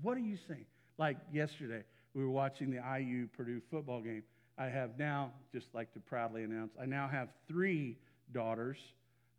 what 0.00 0.16
are 0.16 0.20
you 0.20 0.38
saying? 0.48 0.64
Like 0.96 1.18
yesterday, 1.32 1.82
we 2.14 2.22
were 2.22 2.30
watching 2.30 2.70
the 2.70 2.80
IU 2.98 3.26
Purdue 3.36 3.60
football 3.70 4.00
game. 4.00 4.22
I 4.60 4.68
have 4.68 4.98
now, 4.98 5.32
just 5.54 5.68
like 5.74 5.90
to 5.94 6.00
proudly 6.00 6.44
announce, 6.44 6.72
I 6.78 6.84
now 6.84 7.08
have 7.08 7.28
three 7.48 7.96
daughters 8.34 8.76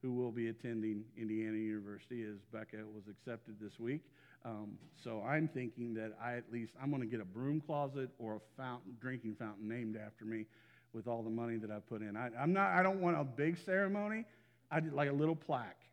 who 0.02 0.14
will 0.14 0.32
be 0.32 0.48
attending 0.48 1.04
Indiana 1.16 1.58
University 1.58 2.24
as 2.24 2.38
Becca 2.52 2.78
was 2.92 3.04
accepted 3.08 3.58
this 3.62 3.80
week. 3.80 4.02
Um, 4.44 4.80
so 5.04 5.22
I'm 5.22 5.48
thinking 5.48 5.94
that 5.94 6.14
I 6.20 6.38
at 6.38 6.52
least 6.52 6.74
I'm 6.82 6.90
going 6.90 7.04
to 7.04 7.08
get 7.08 7.22
a 7.22 7.26
broom 7.26 7.62
closet 7.62 8.10
or 8.18 8.38
a 8.38 8.40
fountain, 8.58 8.98
drinking 9.00 9.36
fountain 9.38 9.70
named 9.70 9.96
after 9.96 10.26
me 10.26 10.48
with 10.92 11.08
all 11.08 11.22
the 11.22 11.30
money 11.30 11.58
that 11.58 11.70
I 11.70 11.78
put 11.88 12.02
in. 12.02 12.18
I, 12.18 12.32
am 12.42 12.52
not. 12.52 12.72
I 12.72 12.82
don't 12.82 13.00
want 13.00 13.20
a 13.20 13.24
big 13.24 13.60
ceremony. 13.64 14.26
I 14.72 14.80
did 14.80 14.92
like 14.92 15.12
a 15.12 15.14
little 15.14 15.36
plaque. 15.36 15.84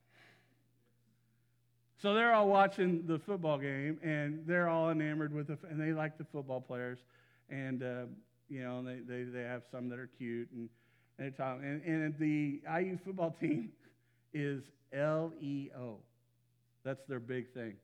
So 2.00 2.14
they're 2.14 2.32
all 2.32 2.48
watching 2.48 3.06
the 3.06 3.18
football 3.18 3.58
game, 3.58 3.98
and 4.02 4.46
they're 4.46 4.68
all 4.68 4.88
enamored 4.88 5.34
with 5.34 5.48
the, 5.48 5.58
and 5.68 5.78
they 5.78 5.92
like 5.92 6.16
the 6.16 6.24
football 6.24 6.62
players, 6.62 7.00
and 7.50 7.82
uh, 7.82 8.04
you 8.48 8.62
know 8.62 8.82
they, 8.82 9.00
they 9.06 9.24
they 9.24 9.42
have 9.42 9.62
some 9.70 9.88
that 9.90 9.98
are 9.98 10.10
cute, 10.18 10.48
and 10.52 10.68
and, 11.18 11.36
talking, 11.36 11.64
and, 11.64 11.82
and 11.84 12.18
the 12.18 12.60
IU 12.80 12.98
football 13.04 13.30
team 13.40 13.70
is 14.32 14.62
L 14.92 15.32
E 15.40 15.68
O. 15.76 15.98
That's 16.84 17.04
their 17.08 17.20
big 17.20 17.52
thing, 17.52 17.74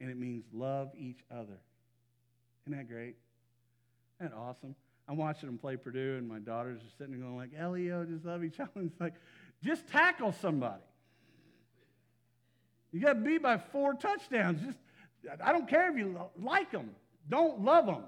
and 0.00 0.10
it 0.10 0.16
means 0.16 0.44
love 0.52 0.90
each 0.96 1.20
other. 1.30 1.58
Isn't 2.66 2.78
that 2.78 2.88
great? 2.88 3.16
Isn't 4.20 4.30
that 4.30 4.36
awesome? 4.36 4.74
I'm 5.08 5.16
watching 5.16 5.48
them 5.48 5.58
play 5.58 5.76
Purdue, 5.76 6.16
and 6.16 6.28
my 6.28 6.38
daughters 6.38 6.80
are 6.80 6.96
sitting 6.96 7.12
there 7.12 7.22
going 7.22 7.36
like, 7.36 7.50
"Leo, 7.52 8.04
just 8.04 8.24
love 8.24 8.44
each 8.44 8.60
other." 8.60 8.70
And 8.76 8.90
It's 8.90 9.00
like, 9.00 9.14
just 9.62 9.88
tackle 9.88 10.32
somebody. 10.32 10.82
You 12.92 13.00
got 13.00 13.14
to 13.14 13.20
beat 13.20 13.42
by 13.42 13.58
four 13.58 13.94
touchdowns. 13.94 14.60
Just, 14.60 14.78
I 15.42 15.52
don't 15.52 15.68
care 15.68 15.90
if 15.90 15.96
you 15.96 16.18
like 16.38 16.70
them. 16.70 16.90
Don't 17.28 17.62
love 17.62 17.86
them. 17.86 18.04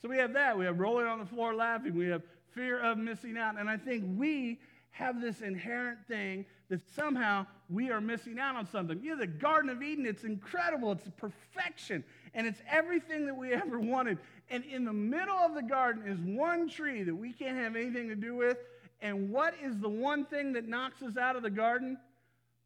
So 0.00 0.08
we 0.08 0.16
have 0.16 0.32
that. 0.32 0.56
We 0.56 0.64
have 0.64 0.78
rolling 0.78 1.06
on 1.06 1.18
the 1.18 1.26
floor 1.26 1.54
laughing. 1.54 1.94
We 1.94 2.08
have 2.08 2.22
fear 2.54 2.80
of 2.80 2.98
missing 2.98 3.36
out. 3.36 3.58
And 3.58 3.68
I 3.68 3.76
think 3.76 4.04
we 4.16 4.58
have 4.92 5.20
this 5.20 5.40
inherent 5.40 5.98
thing 6.08 6.44
that 6.68 6.80
somehow 6.94 7.46
we 7.68 7.90
are 7.90 8.00
missing 8.00 8.38
out 8.38 8.56
on 8.56 8.66
something. 8.66 9.00
You 9.02 9.10
know, 9.10 9.20
the 9.20 9.26
Garden 9.26 9.70
of 9.70 9.82
Eden, 9.82 10.06
it's 10.06 10.24
incredible. 10.24 10.92
It's 10.92 11.08
perfection. 11.16 12.02
And 12.34 12.46
it's 12.46 12.60
everything 12.68 13.26
that 13.26 13.36
we 13.36 13.52
ever 13.52 13.78
wanted. 13.78 14.18
And 14.48 14.64
in 14.64 14.84
the 14.84 14.92
middle 14.92 15.36
of 15.36 15.54
the 15.54 15.62
garden 15.62 16.06
is 16.06 16.18
one 16.18 16.68
tree 16.68 17.02
that 17.02 17.14
we 17.14 17.32
can't 17.32 17.56
have 17.56 17.76
anything 17.76 18.08
to 18.08 18.16
do 18.16 18.34
with. 18.34 18.58
And 19.02 19.30
what 19.30 19.54
is 19.62 19.78
the 19.78 19.88
one 19.88 20.24
thing 20.24 20.52
that 20.54 20.68
knocks 20.68 21.02
us 21.02 21.16
out 21.16 21.36
of 21.36 21.42
the 21.42 21.50
garden? 21.50 21.96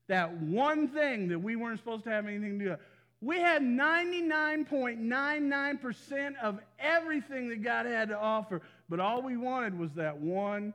That 0.09 0.33
one 0.41 0.89
thing 0.89 1.29
that 1.29 1.39
we 1.39 1.57
weren't 1.57 1.79
supposed 1.79 2.05
to 2.05 2.11
have 2.11 2.27
anything 2.27 2.59
to 2.59 2.65
do 2.65 2.71
with. 2.73 2.81
We 3.25 3.41
had 3.41 3.63
99.99% 3.63 6.37
of 6.43 6.61
everything 6.79 7.49
that 7.49 7.63
God 7.63 7.87
had 7.87 8.11
to 8.11 8.19
offer, 8.19 8.61
but 8.91 9.01
all 9.01 9.23
we 9.23 9.39
wanted 9.39 9.79
was 9.79 9.93
that 9.93 10.19
one 10.19 10.75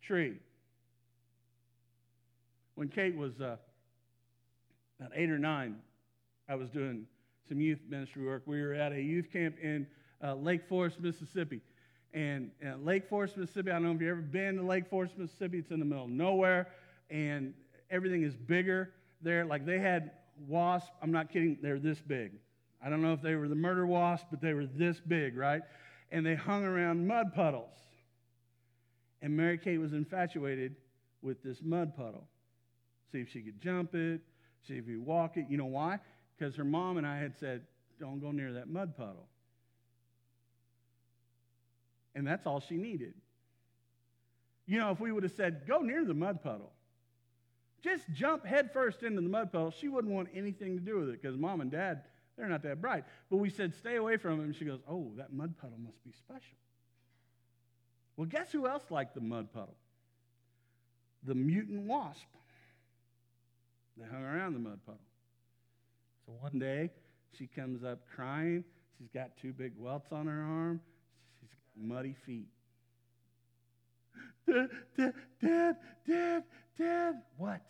tree. 0.00 0.36
When 2.76 2.88
Kate 2.88 3.14
was 3.14 3.38
uh, 3.42 3.56
about 4.98 5.12
eight 5.14 5.28
or 5.28 5.38
nine, 5.38 5.76
I 6.48 6.54
was 6.54 6.70
doing 6.70 7.06
some 7.46 7.60
youth 7.60 7.80
ministry 7.86 8.24
work. 8.24 8.44
We 8.46 8.62
were 8.62 8.72
at 8.72 8.92
a 8.92 9.02
youth 9.02 9.30
camp 9.30 9.56
in 9.62 9.86
uh, 10.24 10.36
Lake 10.36 10.66
Forest, 10.66 10.98
Mississippi. 10.98 11.60
And 12.14 12.52
uh, 12.66 12.76
Lake 12.76 13.06
Forest, 13.06 13.36
Mississippi, 13.36 13.70
I 13.70 13.74
don't 13.74 13.82
know 13.82 13.92
if 13.92 14.00
you've 14.00 14.12
ever 14.12 14.22
been 14.22 14.56
to 14.56 14.62
Lake 14.62 14.88
Forest, 14.88 15.18
Mississippi. 15.18 15.58
It's 15.58 15.70
in 15.70 15.78
the 15.78 15.84
middle 15.84 16.04
of 16.04 16.10
nowhere, 16.10 16.68
and 17.10 17.52
everything 17.90 18.22
is 18.22 18.34
bigger 18.34 18.94
there. 19.20 19.44
Like 19.44 19.66
they 19.66 19.78
had 19.78 20.12
wasps, 20.46 20.90
I'm 21.02 21.12
not 21.12 21.30
kidding, 21.30 21.58
they're 21.62 21.78
this 21.78 22.00
big. 22.00 22.32
I 22.84 22.88
don't 22.88 23.02
know 23.02 23.12
if 23.12 23.22
they 23.22 23.34
were 23.34 23.48
the 23.48 23.54
murder 23.54 23.86
wasp, 23.86 24.26
but 24.30 24.40
they 24.40 24.54
were 24.54 24.66
this 24.66 25.00
big, 25.00 25.36
right? 25.36 25.62
And 26.10 26.26
they 26.26 26.34
hung 26.34 26.64
around 26.64 27.06
mud 27.06 27.34
puddles. 27.34 27.76
And 29.20 29.36
Mary 29.36 29.56
Kate 29.58 29.78
was 29.78 29.92
infatuated 29.92 30.74
with 31.22 31.42
this 31.42 31.58
mud 31.62 31.96
puddle. 31.96 32.26
See 33.12 33.18
if 33.18 33.28
she 33.30 33.40
could 33.40 33.60
jump 33.60 33.94
it, 33.94 34.20
see 34.66 34.74
if 34.74 34.88
you 34.88 35.00
walk 35.00 35.36
it. 35.36 35.46
You 35.48 35.58
know 35.58 35.66
why? 35.66 36.00
Because 36.36 36.56
her 36.56 36.64
mom 36.64 36.98
and 36.98 37.06
I 37.06 37.18
had 37.18 37.38
said, 37.38 37.62
don't 38.00 38.20
go 38.20 38.32
near 38.32 38.54
that 38.54 38.68
mud 38.68 38.96
puddle. 38.96 39.28
And 42.14 42.26
that's 42.26 42.46
all 42.46 42.60
she 42.60 42.76
needed. 42.76 43.14
You 44.66 44.78
know, 44.78 44.90
if 44.90 45.00
we 45.00 45.12
would 45.12 45.22
have 45.22 45.32
said, 45.32 45.62
go 45.68 45.80
near 45.80 46.04
the 46.04 46.14
mud 46.14 46.42
puddle, 46.42 46.72
just 47.82 48.04
jump 48.12 48.46
headfirst 48.46 49.02
into 49.02 49.20
the 49.20 49.28
mud 49.28 49.52
puddle, 49.52 49.70
she 49.70 49.88
wouldn't 49.88 50.12
want 50.12 50.28
anything 50.34 50.76
to 50.76 50.82
do 50.82 50.98
with 50.98 51.08
it 51.08 51.20
because 51.20 51.36
mom 51.36 51.60
and 51.60 51.70
dad, 51.70 52.02
they're 52.36 52.48
not 52.48 52.62
that 52.62 52.80
bright. 52.80 53.04
But 53.30 53.38
we 53.38 53.50
said, 53.50 53.74
stay 53.74 53.96
away 53.96 54.16
from 54.16 54.40
it. 54.40 54.44
And 54.44 54.54
she 54.54 54.64
goes, 54.64 54.80
oh, 54.88 55.12
that 55.16 55.32
mud 55.32 55.54
puddle 55.58 55.78
must 55.78 56.02
be 56.04 56.12
special. 56.12 56.56
Well, 58.16 58.26
guess 58.26 58.52
who 58.52 58.66
else 58.66 58.84
liked 58.90 59.14
the 59.14 59.20
mud 59.20 59.52
puddle? 59.52 59.76
The 61.24 61.34
mutant 61.34 61.86
wasp. 61.86 62.26
They 63.96 64.06
hung 64.06 64.22
around 64.22 64.54
the 64.54 64.58
mud 64.58 64.80
puddle. 64.86 65.00
So 66.26 66.32
one 66.40 66.58
day, 66.58 66.90
she 67.36 67.46
comes 67.46 67.84
up 67.84 68.00
crying. 68.14 68.64
She's 68.98 69.08
got 69.08 69.36
two 69.36 69.52
big 69.52 69.72
welts 69.76 70.12
on 70.12 70.26
her 70.26 70.42
arm. 70.42 70.80
She's 71.40 71.50
got 71.50 71.88
muddy 71.94 72.14
feet. 72.26 72.48
Dad, 74.46 74.68
dad, 75.40 75.76
dad, 76.06 76.44
dad. 76.78 77.14
What? 77.36 77.60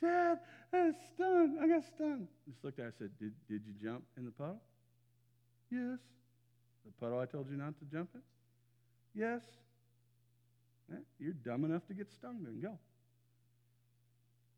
Dad, 0.00 0.38
I 0.72 0.76
got 0.76 0.94
stung. 1.14 1.58
I 1.62 1.66
got 1.66 1.84
stung. 1.94 2.28
Just 2.46 2.64
looked 2.64 2.78
at 2.78 2.82
her 2.82 2.88
and 2.88 2.94
said, 2.98 3.10
did, 3.18 3.32
did 3.48 3.62
you 3.66 3.74
jump 3.82 4.04
in 4.16 4.24
the 4.24 4.30
puddle? 4.30 4.60
Yes. 5.70 5.98
The 6.84 6.92
puddle 7.00 7.18
I 7.18 7.26
told 7.26 7.50
you 7.50 7.56
not 7.56 7.78
to 7.78 7.84
jump 7.86 8.10
in? 8.14 8.20
Yes. 9.14 9.42
Eh, 10.92 10.96
you're 11.18 11.32
dumb 11.32 11.64
enough 11.64 11.86
to 11.86 11.94
get 11.94 12.10
stung, 12.12 12.40
then 12.44 12.60
go. 12.60 12.78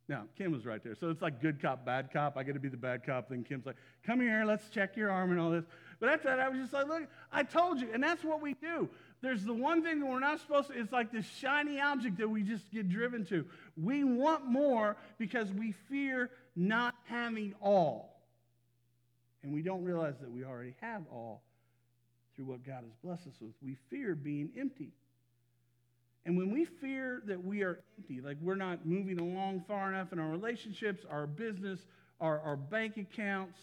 Now, 0.08 0.24
Kim 0.38 0.52
was 0.52 0.64
right 0.64 0.82
there. 0.82 0.94
So 0.94 1.10
it's 1.10 1.20
like 1.20 1.42
good 1.42 1.60
cop, 1.60 1.84
bad 1.84 2.12
cop. 2.12 2.36
I 2.36 2.44
got 2.44 2.52
to 2.52 2.60
be 2.60 2.68
the 2.68 2.76
bad 2.76 3.04
cop. 3.04 3.28
Then 3.28 3.42
Kim's 3.42 3.66
like, 3.66 3.76
come 4.04 4.20
here, 4.20 4.44
let's 4.44 4.68
check 4.68 4.96
your 4.96 5.10
arm 5.10 5.32
and 5.32 5.40
all 5.40 5.50
this. 5.50 5.64
But 5.98 6.10
after 6.10 6.28
that, 6.28 6.38
I 6.38 6.48
was 6.48 6.60
just 6.60 6.72
like, 6.72 6.86
look, 6.86 7.02
I 7.32 7.42
told 7.42 7.80
you. 7.80 7.88
And 7.92 8.02
that's 8.02 8.22
what 8.22 8.40
we 8.40 8.54
do. 8.54 8.88
There's 9.22 9.44
the 9.44 9.54
one 9.54 9.82
thing 9.82 10.00
that 10.00 10.06
we're 10.06 10.20
not 10.20 10.40
supposed 10.40 10.68
to, 10.68 10.78
it's 10.78 10.92
like 10.92 11.10
this 11.10 11.26
shiny 11.26 11.80
object 11.80 12.18
that 12.18 12.28
we 12.28 12.42
just 12.42 12.70
get 12.70 12.88
driven 12.88 13.24
to. 13.26 13.46
We 13.76 14.04
want 14.04 14.46
more 14.46 14.96
because 15.18 15.52
we 15.52 15.72
fear 15.88 16.30
not 16.54 16.94
having 17.06 17.54
all. 17.60 18.20
And 19.42 19.52
we 19.52 19.62
don't 19.62 19.84
realize 19.84 20.14
that 20.20 20.30
we 20.30 20.44
already 20.44 20.74
have 20.80 21.02
all 21.10 21.42
through 22.34 22.46
what 22.46 22.64
God 22.64 22.82
has 22.82 22.92
blessed 23.02 23.26
us 23.26 23.34
with. 23.40 23.52
We 23.62 23.76
fear 23.90 24.14
being 24.14 24.50
empty. 24.58 24.92
And 26.26 26.36
when 26.36 26.50
we 26.50 26.64
fear 26.64 27.22
that 27.26 27.42
we 27.42 27.62
are 27.62 27.80
empty, 27.96 28.20
like 28.20 28.36
we're 28.40 28.56
not 28.56 28.84
moving 28.84 29.20
along 29.20 29.64
far 29.68 29.88
enough 29.92 30.12
in 30.12 30.18
our 30.18 30.28
relationships, 30.28 31.04
our 31.08 31.26
business, 31.26 31.78
our, 32.20 32.40
our 32.40 32.56
bank 32.56 32.96
accounts, 32.96 33.58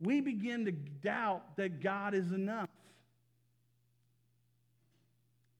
we 0.00 0.20
begin 0.20 0.64
to 0.64 0.72
doubt 0.72 1.56
that 1.56 1.82
God 1.82 2.14
is 2.14 2.32
enough. 2.32 2.67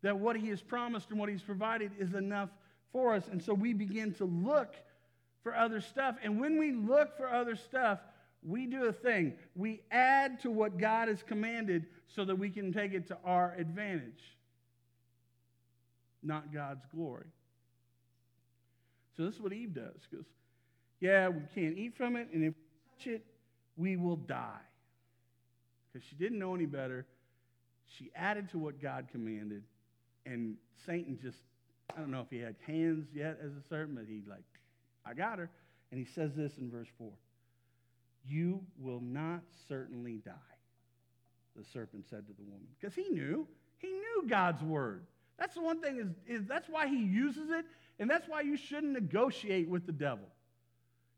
That 0.02 0.18
what 0.18 0.36
He 0.36 0.48
has 0.48 0.62
promised 0.62 1.10
and 1.10 1.18
what 1.18 1.28
He's 1.28 1.42
provided 1.42 1.92
is 1.98 2.14
enough 2.14 2.50
for 2.92 3.14
us. 3.14 3.28
And 3.28 3.42
so 3.42 3.54
we 3.54 3.72
begin 3.72 4.12
to 4.14 4.24
look 4.24 4.74
for 5.42 5.54
other 5.54 5.80
stuff. 5.80 6.16
And 6.22 6.40
when 6.40 6.58
we 6.58 6.72
look 6.72 7.16
for 7.16 7.28
other 7.28 7.56
stuff, 7.56 8.00
we 8.42 8.66
do 8.66 8.84
a 8.84 8.92
thing. 8.92 9.34
We 9.56 9.82
add 9.90 10.40
to 10.40 10.50
what 10.50 10.78
God 10.78 11.08
has 11.08 11.22
commanded 11.22 11.86
so 12.06 12.24
that 12.24 12.36
we 12.36 12.50
can 12.50 12.72
take 12.72 12.94
it 12.94 13.08
to 13.08 13.18
our 13.24 13.54
advantage 13.58 14.38
not 16.22 16.52
God's 16.52 16.84
glory. 16.94 17.26
So 19.16 19.24
this 19.24 19.34
is 19.34 19.40
what 19.40 19.52
Eve 19.52 19.74
does. 19.74 20.06
Because, 20.08 20.26
yeah, 21.00 21.28
we 21.28 21.42
can't 21.54 21.76
eat 21.76 21.96
from 21.96 22.16
it, 22.16 22.28
and 22.32 22.44
if 22.44 22.54
we 22.54 23.04
touch 23.04 23.14
it, 23.14 23.24
we 23.76 23.96
will 23.96 24.16
die. 24.16 24.60
Because 25.92 26.06
she 26.08 26.16
didn't 26.16 26.38
know 26.38 26.54
any 26.54 26.66
better. 26.66 27.06
She 27.86 28.10
added 28.14 28.50
to 28.50 28.58
what 28.58 28.80
God 28.80 29.08
commanded, 29.10 29.62
and 30.28 30.56
Satan 30.84 31.18
just, 31.20 31.38
I 31.96 32.00
don't 32.00 32.10
know 32.10 32.20
if 32.20 32.30
he 32.30 32.38
had 32.38 32.56
hands 32.66 33.08
yet 33.14 33.38
as 33.42 33.52
a 33.52 33.66
serpent, 33.68 33.96
but 33.96 34.04
he 34.06 34.22
like, 34.28 34.44
I 35.06 35.14
got 35.14 35.38
her. 35.38 35.50
And 35.90 35.98
he 35.98 36.04
says 36.04 36.34
this 36.34 36.58
in 36.58 36.70
verse 36.70 36.88
4. 36.98 37.08
You 38.26 38.60
will 38.78 39.00
not 39.00 39.40
certainly 39.68 40.20
die, 40.24 40.32
the 41.56 41.64
serpent 41.64 42.04
said 42.10 42.26
to 42.26 42.32
the 42.34 42.42
woman. 42.42 42.66
Because 42.78 42.94
he 42.94 43.08
knew. 43.08 43.46
He 43.78 43.88
knew 43.88 44.24
God's 44.28 44.62
word. 44.62 45.06
That's 45.38 45.54
the 45.54 45.62
one 45.62 45.80
thing 45.80 45.98
is, 45.98 46.40
is 46.40 46.46
that's 46.46 46.68
why 46.68 46.88
he 46.88 46.98
uses 46.98 47.50
it, 47.50 47.64
and 47.98 48.10
that's 48.10 48.28
why 48.28 48.42
you 48.42 48.56
shouldn't 48.56 48.92
negotiate 48.92 49.68
with 49.68 49.86
the 49.86 49.92
devil. 49.92 50.26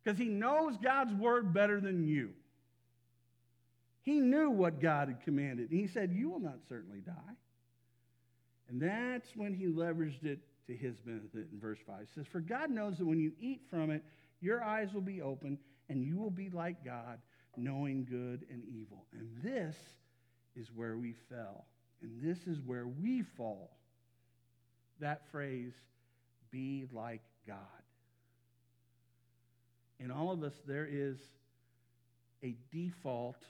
Because 0.05 0.19
he 0.19 0.29
knows 0.29 0.77
God's 0.77 1.15
word 1.15 1.53
better 1.53 1.81
than 1.81 2.07
you. 2.07 2.31
He 4.03 4.21
knew 4.21 4.51
what 4.51 4.81
God 4.81 5.09
had 5.09 5.23
commanded. 5.23 5.71
And 5.71 5.81
he 5.81 5.87
said, 5.87 6.13
You 6.13 6.31
will 6.31 6.41
not 6.41 6.59
certainly 6.69 7.01
die. 7.01 7.35
And 8.71 8.81
that's 8.81 9.29
when 9.35 9.53
he 9.53 9.67
leveraged 9.67 10.25
it 10.25 10.39
to 10.69 10.77
his 10.77 10.97
benefit 11.01 11.49
in 11.53 11.59
verse 11.61 11.81
5. 11.85 12.03
It 12.03 12.09
says, 12.15 12.27
For 12.31 12.41
God 12.41 12.71
knows 12.71 12.99
that 12.99 13.07
when 13.07 13.19
you 13.19 13.33
eat 13.41 13.63
from 13.69 13.91
it, 13.91 14.05
your 14.41 14.63
eyes 14.63 14.95
will 14.95 15.01
be 15.01 15.21
open, 15.21 15.59
and 15.89 16.03
you 16.05 16.17
will 16.17 16.31
be 16.31 16.49
like 16.51 16.85
God, 16.85 17.19
knowing 17.57 18.07
good 18.09 18.47
and 18.49 18.63
evil. 18.65 19.05
And 19.13 19.29
this 19.43 19.75
is 20.55 20.69
where 20.75 20.97
we 20.97 21.15
fell. 21.29 21.67
And 22.01 22.23
this 22.23 22.47
is 22.47 22.61
where 22.65 22.87
we 22.87 23.23
fall. 23.37 23.77
That 25.01 25.23
phrase, 25.33 25.73
be 26.53 26.87
like 26.93 27.23
God. 27.47 27.57
In 29.99 30.11
all 30.11 30.31
of 30.31 30.43
us, 30.45 30.55
there 30.67 30.89
is 30.91 31.19
a 32.43 32.57
default 32.73 33.43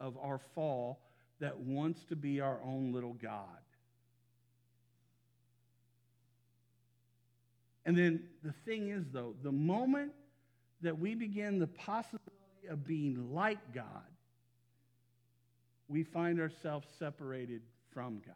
of 0.00 0.18
our 0.18 0.40
fall 0.54 1.00
that 1.40 1.58
wants 1.58 2.04
to 2.04 2.16
be 2.16 2.40
our 2.40 2.58
own 2.64 2.92
little 2.92 3.14
God. 3.14 3.61
And 7.84 7.96
then 7.96 8.24
the 8.42 8.54
thing 8.64 8.90
is, 8.90 9.04
though, 9.12 9.34
the 9.42 9.52
moment 9.52 10.12
that 10.82 10.98
we 10.98 11.14
begin 11.14 11.58
the 11.58 11.66
possibility 11.66 12.68
of 12.68 12.86
being 12.86 13.32
like 13.32 13.74
God, 13.74 13.84
we 15.88 16.04
find 16.04 16.40
ourselves 16.40 16.86
separated 16.98 17.62
from 17.92 18.20
God. 18.24 18.34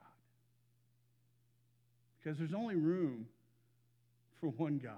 Because 2.18 2.38
there's 2.38 2.54
only 2.54 2.74
room 2.74 3.26
for 4.40 4.48
one 4.48 4.78
God. 4.78 4.94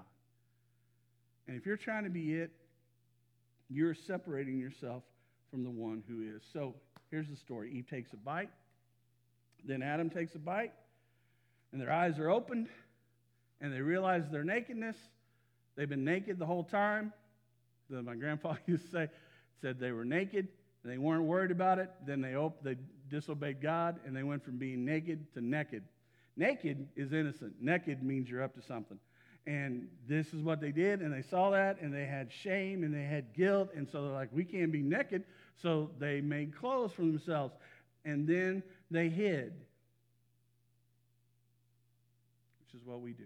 And 1.47 1.57
if 1.57 1.65
you're 1.65 1.77
trying 1.77 2.03
to 2.03 2.09
be 2.09 2.35
it, 2.35 2.51
you're 3.69 3.95
separating 3.95 4.59
yourself 4.59 5.03
from 5.49 5.63
the 5.63 5.69
one 5.69 6.03
who 6.07 6.21
is. 6.35 6.41
So 6.53 6.75
here's 7.11 7.27
the 7.27 7.35
story 7.35 7.71
Eve 7.73 7.87
takes 7.89 8.13
a 8.13 8.17
bite, 8.17 8.49
then 9.65 9.81
Adam 9.81 10.09
takes 10.09 10.35
a 10.35 10.39
bite, 10.39 10.73
and 11.71 11.79
their 11.79 11.91
eyes 11.91 12.17
are 12.19 12.29
opened, 12.29 12.67
and 13.61 13.73
they 13.73 13.81
realize 13.81 14.23
their 14.31 14.43
nakedness. 14.43 14.95
They've 15.75 15.89
been 15.89 16.05
naked 16.05 16.39
the 16.39 16.45
whole 16.45 16.63
time. 16.63 17.13
The, 17.89 18.01
my 18.01 18.15
grandpa 18.15 18.55
used 18.65 18.85
to 18.85 18.91
say, 18.91 19.07
said 19.61 19.79
they 19.79 19.91
were 19.91 20.05
naked, 20.05 20.47
and 20.83 20.91
they 20.91 20.97
weren't 20.97 21.23
worried 21.23 21.51
about 21.51 21.79
it. 21.79 21.89
Then 22.05 22.21
they, 22.21 22.35
op- 22.35 22.63
they 22.63 22.75
disobeyed 23.09 23.61
God, 23.61 23.99
and 24.05 24.15
they 24.15 24.23
went 24.23 24.43
from 24.43 24.57
being 24.57 24.85
naked 24.85 25.33
to 25.33 25.41
naked. 25.41 25.83
Naked 26.37 26.87
is 26.95 27.11
innocent. 27.11 27.53
Naked 27.61 28.01
means 28.01 28.29
you're 28.29 28.43
up 28.43 28.55
to 28.55 28.61
something. 28.61 28.99
And 29.45 29.87
this 30.07 30.33
is 30.33 30.41
what 30.43 30.61
they 30.61 30.71
did, 30.71 31.01
and 31.01 31.13
they 31.13 31.27
saw 31.27 31.49
that, 31.51 31.81
and 31.81 31.93
they 31.93 32.05
had 32.05 32.31
shame, 32.31 32.83
and 32.83 32.93
they 32.93 33.03
had 33.03 33.33
guilt, 33.33 33.69
and 33.75 33.87
so 33.89 34.03
they're 34.03 34.13
like, 34.13 34.29
we 34.31 34.45
can't 34.45 34.71
be 34.71 34.81
naked. 34.81 35.23
So 35.61 35.89
they 35.99 36.21
made 36.21 36.55
clothes 36.55 36.91
for 36.91 37.01
themselves, 37.01 37.53
and 38.05 38.27
then 38.27 38.63
they 38.91 39.09
hid, 39.09 39.53
which 42.59 42.79
is 42.79 42.85
what 42.85 43.01
we 43.01 43.11
do. 43.11 43.25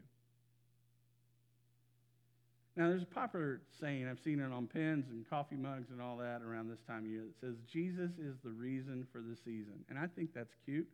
Now, 2.76 2.90
there's 2.90 3.04
a 3.04 3.06
popular 3.06 3.62
saying, 3.80 4.08
I've 4.08 4.20
seen 4.24 4.40
it 4.40 4.52
on 4.52 4.66
pens 4.66 5.06
and 5.12 5.30
coffee 5.30 5.56
mugs 5.56 5.92
and 5.92 6.02
all 6.02 6.18
that 6.18 6.42
around 6.42 6.70
this 6.70 6.82
time 6.88 7.06
of 7.06 7.12
year 7.12 7.22
that 7.22 7.40
says, 7.40 7.56
Jesus 7.72 8.12
is 8.18 8.36
the 8.44 8.50
reason 8.50 9.06
for 9.12 9.20
the 9.20 9.36
season. 9.46 9.86
And 9.90 10.00
I 10.00 10.08
think 10.08 10.34
that's 10.34 10.56
cute, 10.66 10.88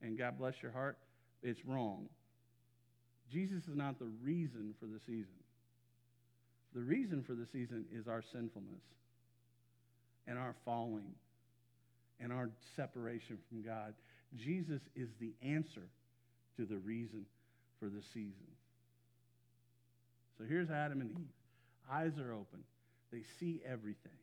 and 0.00 0.16
God 0.16 0.38
bless 0.38 0.54
your 0.62 0.70
heart. 0.70 0.96
It's 1.42 1.64
wrong. 1.64 2.08
Jesus 3.32 3.64
is 3.64 3.74
not 3.74 3.98
the 3.98 4.10
reason 4.22 4.74
for 4.78 4.86
the 4.86 5.00
season. 5.00 5.34
The 6.74 6.80
reason 6.80 7.24
for 7.26 7.34
the 7.34 7.46
season 7.52 7.84
is 7.92 8.06
our 8.06 8.22
sinfulness 8.32 8.82
and 10.28 10.38
our 10.38 10.54
falling 10.64 11.14
and 12.20 12.32
our 12.32 12.50
separation 12.76 13.38
from 13.48 13.62
God. 13.62 13.94
Jesus 14.36 14.82
is 14.94 15.08
the 15.20 15.32
answer 15.42 15.88
to 16.56 16.64
the 16.64 16.76
reason 16.76 17.24
for 17.80 17.86
the 17.86 18.02
season. 18.12 18.46
So 20.38 20.44
here's 20.48 20.70
Adam 20.70 21.00
and 21.00 21.10
Eve. 21.10 21.34
Eyes 21.90 22.18
are 22.18 22.32
open. 22.32 22.62
They 23.12 23.22
see 23.40 23.60
everything. 23.66 24.18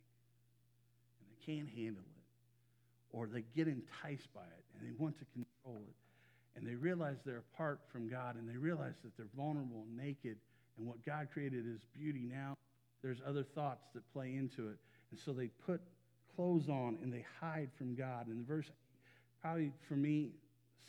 And 1.20 1.28
they 1.30 1.46
can't 1.46 1.70
handle 1.70 2.04
it. 2.04 3.18
Or 3.18 3.28
they 3.28 3.44
get 3.56 3.68
enticed 3.68 4.34
by 4.34 4.42
it 4.42 4.64
and 4.74 4.88
they 4.88 4.94
want 4.98 5.18
to 5.20 5.26
control 5.34 5.82
it. 5.88 5.96
And 6.56 6.66
they 6.66 6.76
realize 6.76 7.18
they're 7.26 7.44
apart 7.54 7.82
from 7.92 8.10
God 8.10 8.36
and 8.36 8.48
they 8.48 8.58
realize 8.58 8.94
that 9.04 9.16
they're 9.18 9.28
vulnerable 9.36 9.84
and 9.88 9.98
naked. 9.98 10.38
And 10.78 10.88
what 10.88 11.06
God 11.06 11.28
created 11.34 11.66
is 11.68 11.82
beauty 11.94 12.26
now. 12.32 12.56
There's 13.02 13.20
other 13.28 13.44
thoughts 13.44 13.86
that 13.94 14.02
play 14.14 14.36
into 14.36 14.70
it. 14.70 14.78
And 15.12 15.20
so 15.20 15.34
they 15.34 15.48
put 15.66 15.82
clothes 16.36 16.70
on 16.70 16.98
and 17.04 17.12
they 17.12 17.26
hide 17.42 17.70
from 17.78 17.96
God. 17.96 18.28
And 18.28 18.40
the 18.40 18.48
verse, 18.48 18.72
probably 19.42 19.72
for 19.88 19.96
me, 19.96 20.32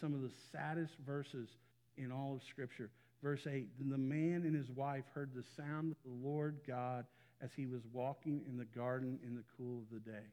some 0.01 0.15
of 0.15 0.23
the 0.23 0.31
saddest 0.53 0.95
verses 1.05 1.49
in 1.97 2.13
all 2.13 2.35
of 2.35 2.43
Scripture. 2.49 2.91
Verse 3.23 3.47
8 3.47 3.69
Then 3.79 3.91
the 3.91 3.99
man 3.99 4.43
and 4.45 4.55
his 4.55 4.71
wife 4.71 5.05
heard 5.15 5.31
the 5.35 5.45
sound 5.57 5.93
of 5.93 5.99
the 6.05 6.29
Lord 6.29 6.59
God 6.67 7.07
as 7.43 7.51
he 7.55 7.67
was 7.67 7.83
walking 7.93 8.43
in 8.49 8.57
the 8.57 8.65
garden 8.65 9.19
in 9.27 9.35
the 9.35 9.45
cool 9.57 9.79
of 9.79 9.91
the 9.93 10.11
day. 10.11 10.27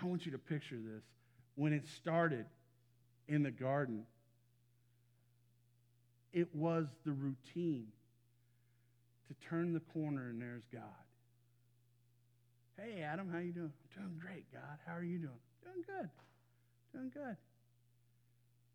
I 0.00 0.06
want 0.06 0.26
you 0.26 0.32
to 0.32 0.38
picture 0.38 0.76
this. 0.76 1.04
When 1.54 1.72
it 1.72 1.86
started 1.86 2.46
in 3.28 3.42
the 3.42 3.50
garden, 3.50 4.04
it 6.32 6.54
was 6.54 6.86
the 7.04 7.12
routine 7.12 7.86
to 9.28 9.48
turn 9.48 9.72
the 9.72 9.80
corner 9.80 10.28
and 10.28 10.40
there's 10.40 10.66
God. 10.72 10.82
Hey, 12.78 13.00
Adam, 13.02 13.30
how 13.32 13.38
you 13.38 13.52
doing? 13.52 13.72
I'm 13.96 14.02
doing 14.02 14.18
great, 14.20 14.52
God. 14.52 14.78
How 14.86 14.94
are 14.94 15.02
you 15.02 15.18
doing? 15.18 15.40
Doing 15.64 15.84
good. 15.86 16.10
Doing 16.92 17.10
good. 17.12 17.36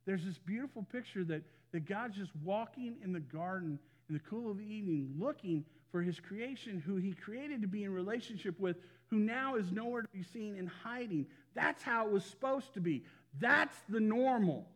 There's 0.06 0.26
this 0.26 0.40
beautiful 0.40 0.84
picture 0.92 1.24
that, 1.26 1.44
that 1.72 1.86
God's 1.86 2.18
just 2.18 2.32
walking 2.44 2.96
in 3.04 3.14
the 3.14 3.20
garden 3.20 3.80
in 4.10 4.14
the 4.14 4.22
cool 4.30 4.52
of 4.52 4.58
the 4.58 4.66
evening, 4.66 5.14
looking 5.18 5.64
for 5.92 6.02
his 6.02 6.20
creation, 6.20 6.82
who 6.86 6.98
he 6.98 7.14
created 7.14 7.62
to 7.62 7.68
be 7.68 7.84
in 7.84 7.94
relationship 7.94 8.60
with, 8.60 8.78
who 9.08 9.18
now 9.18 9.56
is 9.56 9.72
nowhere 9.72 10.02
to 10.02 10.08
be 10.10 10.24
seen 10.24 10.56
and 10.58 10.70
hiding. 10.84 11.26
That's 11.54 11.82
how 11.84 12.08
it 12.08 12.12
was 12.12 12.26
supposed 12.26 12.74
to 12.74 12.82
be. 12.82 13.04
That's 13.40 13.78
the 13.90 14.00
normal 14.00 14.68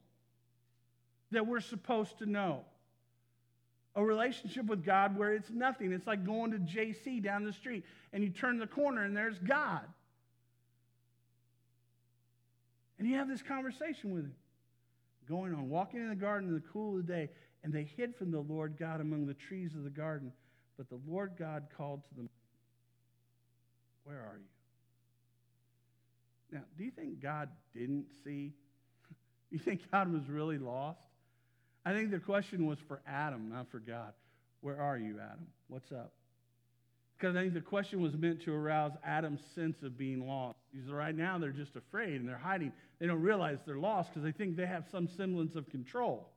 that 1.32 1.48
we're 1.48 1.62
supposed 1.62 2.20
to 2.20 2.26
know. 2.26 2.62
A 3.98 4.04
relationship 4.04 4.66
with 4.66 4.86
God 4.86 5.18
where 5.18 5.34
it's 5.34 5.50
nothing. 5.50 5.94
It's 5.94 6.08
like 6.08 6.26
going 6.26 6.52
to 6.52 6.58
JC 6.58 7.24
down 7.24 7.46
the 7.46 7.54
street 7.54 7.86
and 8.12 8.24
you 8.24 8.30
turn 8.30 8.60
the 8.60 8.68
corner 8.68 9.04
and 9.04 9.16
there's 9.16 9.40
God. 9.40 9.82
And 13.00 13.08
you 13.08 13.16
have 13.16 13.28
this 13.28 13.42
conversation 13.42 14.14
with 14.14 14.24
him 14.24 14.36
going 15.28 15.54
on, 15.54 15.70
walking 15.70 16.00
in 16.00 16.10
the 16.10 16.16
garden 16.16 16.50
in 16.50 16.56
the 16.56 16.64
cool 16.72 16.98
of 16.98 17.06
the 17.06 17.14
day, 17.14 17.30
and 17.64 17.74
they 17.74 17.84
hid 17.98 18.16
from 18.16 18.32
the 18.32 18.40
Lord 18.40 18.78
God 18.78 19.02
among 19.02 19.26
the 19.26 19.34
trees 19.34 19.74
of 19.76 19.84
the 19.84 19.90
garden. 19.90 20.32
But 20.78 20.90
the 20.90 21.00
Lord 21.08 21.34
God 21.38 21.68
called 21.76 22.02
to 22.10 22.16
them, 22.16 22.30
Where 24.04 24.18
are 24.18 24.38
you? 24.38 24.46
Now, 26.52 26.64
do 26.78 26.84
you 26.84 26.92
think 26.92 27.22
God 27.22 27.50
didn't 27.74 28.06
see? 28.24 28.54
you 29.50 29.60
think 29.60 29.82
God 29.92 30.12
was 30.12 30.28
really 30.30 30.58
lost? 30.58 31.00
I 31.86 31.94
think 31.94 32.12
the 32.12 32.20
question 32.20 32.66
was 32.66 32.80
for 32.88 33.02
Adam, 33.08 33.50
not 33.50 33.70
for 33.70 33.80
God. 33.80 34.14
Where 34.62 34.80
are 34.82 34.98
you, 34.98 35.20
Adam? 35.20 35.48
What's 35.68 35.92
up? 35.92 36.14
Because 37.18 37.36
I 37.36 37.42
think 37.42 37.54
the 37.54 37.62
question 37.62 38.02
was 38.02 38.16
meant 38.16 38.42
to 38.44 38.54
arouse 38.54 38.92
Adam's 39.04 39.40
sense 39.54 39.84
of 39.84 39.98
being 39.98 40.28
lost. 40.28 40.58
Because 40.74 40.92
right 40.92 41.16
now 41.16 41.38
they're 41.38 41.52
just 41.52 41.76
afraid 41.76 42.20
and 42.20 42.28
they're 42.28 42.38
hiding. 42.38 42.74
They 43.00 43.08
don't 43.08 43.22
realize 43.22 43.60
they're 43.66 43.78
lost 43.78 44.10
because 44.10 44.24
they 44.24 44.32
think 44.32 44.58
they 44.58 44.66
have 44.66 44.86
some 44.92 45.08
semblance 45.08 45.56
of 45.56 45.70
control. 45.70 46.30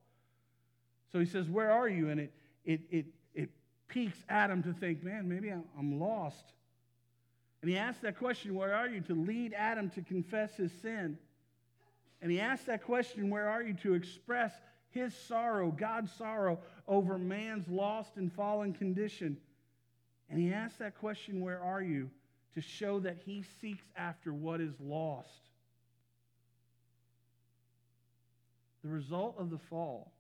So 1.13 1.19
he 1.19 1.27
says, 1.27 1.49
Where 1.49 1.73
are 1.73 1.89
you? 1.89 2.11
And 2.11 2.21
it, 2.21 2.33
it, 2.65 2.81
it, 2.91 3.07
it 3.35 3.51
piques 3.89 4.19
Adam 4.29 4.63
to 4.63 4.73
think, 4.73 5.03
Man, 5.03 5.29
maybe 5.29 5.51
I'm 5.51 5.99
lost. 5.99 6.53
And 7.63 7.71
he 7.71 7.77
asks 7.77 8.03
that 8.03 8.19
question, 8.19 8.55
Where 8.55 8.75
are 8.75 8.89
you? 8.89 9.01
to 9.03 9.15
lead 9.15 9.55
Adam 9.55 9.91
to 9.91 10.03
confess 10.03 10.55
his 10.55 10.71
sin. 10.81 11.19
And 12.23 12.31
he 12.31 12.41
asks 12.41 12.67
that 12.67 12.85
question, 12.85 13.31
Where 13.31 13.49
are 13.49 13.63
you? 13.63 13.75
to 13.83 13.95
express 13.95 14.53
his 14.91 15.15
sorrow, 15.15 15.71
God's 15.71 16.13
sorrow 16.13 16.61
over 16.87 17.19
man's 17.19 17.69
lost 17.69 18.17
and 18.17 18.33
fallen 18.33 18.73
condition. 18.73 19.37
And 20.31 20.39
he 20.39 20.53
asks 20.53 20.79
that 20.79 20.99
question, 20.99 21.41
Where 21.41 21.61
are 21.61 21.83
you? 21.83 22.11
to 22.55 22.61
show 22.61 22.99
that 22.99 23.17
he 23.25 23.45
seeks 23.61 23.85
after 23.97 24.33
what 24.33 24.61
is 24.61 24.75
lost. 24.81 25.29
The 28.83 28.89
result 28.89 29.37
of 29.39 29.51
the 29.51 29.59
fall 29.71 30.13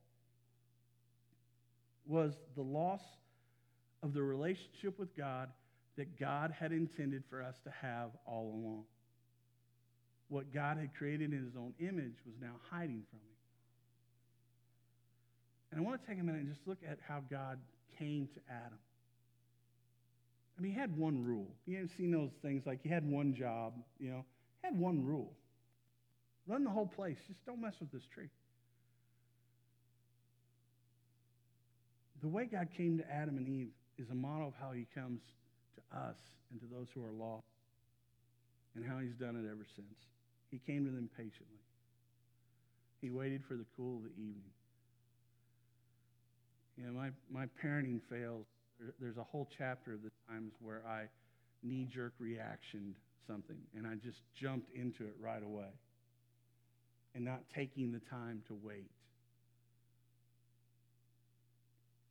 was 2.07 2.35
the 2.55 2.62
loss 2.62 3.03
of 4.05 4.14
the 4.14 4.23
relationship 4.23 4.99
with 4.99 5.16
God 5.16 5.49
that 5.97 6.18
God 6.18 6.53
had 6.53 6.71
intended 6.71 7.25
for 7.29 7.42
us 7.42 7.57
to 7.64 7.73
have 7.83 8.11
all 8.25 8.55
along. 8.55 8.85
What 10.29 10.53
God 10.53 10.79
had 10.79 10.94
created 10.94 11.33
in 11.33 11.44
his 11.44 11.57
own 11.57 11.73
image 11.81 12.14
was 12.25 12.37
now 12.40 12.55
hiding 12.71 13.03
from 13.11 13.18
me. 13.18 13.35
And 15.73 15.81
I 15.81 15.83
want 15.83 16.01
to 16.01 16.09
take 16.09 16.21
a 16.21 16.23
minute 16.23 16.42
and 16.42 16.49
just 16.49 16.66
look 16.66 16.79
at 16.88 16.99
how 17.07 17.23
God 17.29 17.59
came 17.99 18.29
to 18.35 18.40
Adam. 18.49 18.79
I 20.59 20.61
mean, 20.61 20.73
he 20.73 20.79
had 20.79 20.97
one 20.97 21.25
rule. 21.25 21.47
You 21.66 21.77
haven't 21.77 21.92
seen 21.97 22.11
those 22.11 22.31
things 22.42 22.64
like 22.66 22.81
he 22.83 22.88
had 22.88 23.09
one 23.09 23.35
job, 23.35 23.75
you 23.99 24.11
know, 24.11 24.25
he 24.61 24.66
had 24.66 24.79
one 24.79 25.05
rule. 25.05 25.33
Run 26.49 26.64
the 26.64 26.71
whole 26.71 26.87
place. 26.87 27.16
Just 27.29 27.44
don't 27.47 27.61
mess 27.61 27.75
with 27.79 27.92
this 27.92 28.03
tree. 28.12 28.31
The 32.23 32.29
way 32.29 32.47
God 32.47 32.68
came 32.77 32.99
to 32.99 33.05
Adam 33.09 33.37
and 33.37 33.47
Eve 33.47 33.68
is 33.99 34.11
a 34.11 34.14
model 34.14 34.49
of 34.49 34.55
how 34.61 34.73
he 34.73 34.87
comes 34.94 35.21
to 35.77 35.99
us 35.99 36.16
and 36.51 36.61
to 36.61 36.66
those 36.66 36.87
who 36.94 37.05
are 37.05 37.12
lost 37.12 37.44
and 38.75 38.85
how 38.85 38.99
he's 38.99 39.14
done 39.14 39.37
it 39.37 39.47
ever 39.49 39.66
since. 39.77 39.94
He 40.51 40.59
came 40.66 40.85
to 40.85 40.90
them 40.90 41.09
patiently. 41.16 41.61
He 43.01 43.11
waited 43.11 43.42
for 43.47 43.55
the 43.55 43.66
cool 43.77 43.99
of 43.99 44.03
the 44.05 44.11
evening. 44.11 44.51
You 46.77 46.87
know, 46.87 46.92
my, 46.92 47.11
my 47.31 47.47
parenting 47.62 48.01
fails. 48.11 48.47
There, 48.79 48.95
there's 49.01 49.17
a 49.17 49.25
whole 49.25 49.49
chapter 49.59 49.95
of 49.95 50.03
the 50.03 50.11
times 50.29 50.53
where 50.61 50.83
I 50.87 51.05
knee 51.62 51.87
jerk 51.93 52.12
reactioned 52.19 52.95
something 53.27 53.57
and 53.77 53.87
I 53.87 53.95
just 53.97 54.19
jumped 54.41 54.71
into 54.75 55.05
it 55.05 55.14
right 55.21 55.43
away 55.43 55.69
and 57.14 57.25
not 57.25 57.41
taking 57.55 57.93
the 57.93 58.01
time 58.11 58.43
to 58.49 58.59
wait. 58.62 58.91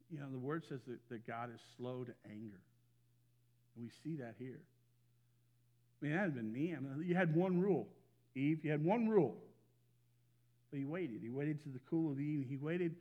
You 0.10 0.20
know, 0.20 0.28
the 0.32 0.40
word 0.40 0.64
says 0.70 0.80
that, 0.88 1.00
that 1.10 1.28
God 1.28 1.50
is 1.54 1.60
slow 1.78 2.04
to 2.04 2.14
anger. 2.30 2.62
And 3.76 3.86
we 3.86 3.92
see 4.04 4.18
that 4.22 4.36
here. 4.40 4.60
I 6.02 6.06
mean, 6.06 6.16
that 6.16 6.22
had 6.22 6.36
been 6.36 6.52
me. 6.52 6.74
I 6.76 6.80
mean, 6.80 7.06
you 7.06 7.16
had 7.16 7.36
one 7.36 7.60
rule, 7.60 7.88
Eve. 8.36 8.60
You 8.64 8.72
had 8.72 8.84
one 8.84 9.10
rule. 9.10 9.36
But 10.72 10.80
he 10.80 10.86
waited. 10.86 11.20
He 11.22 11.30
waited 11.30 11.62
to 11.64 11.70
the 11.70 11.80
cool 11.90 12.12
of 12.12 12.18
the 12.18 12.24
evening. 12.24 12.48
He 12.50 12.58
waited 12.58 12.96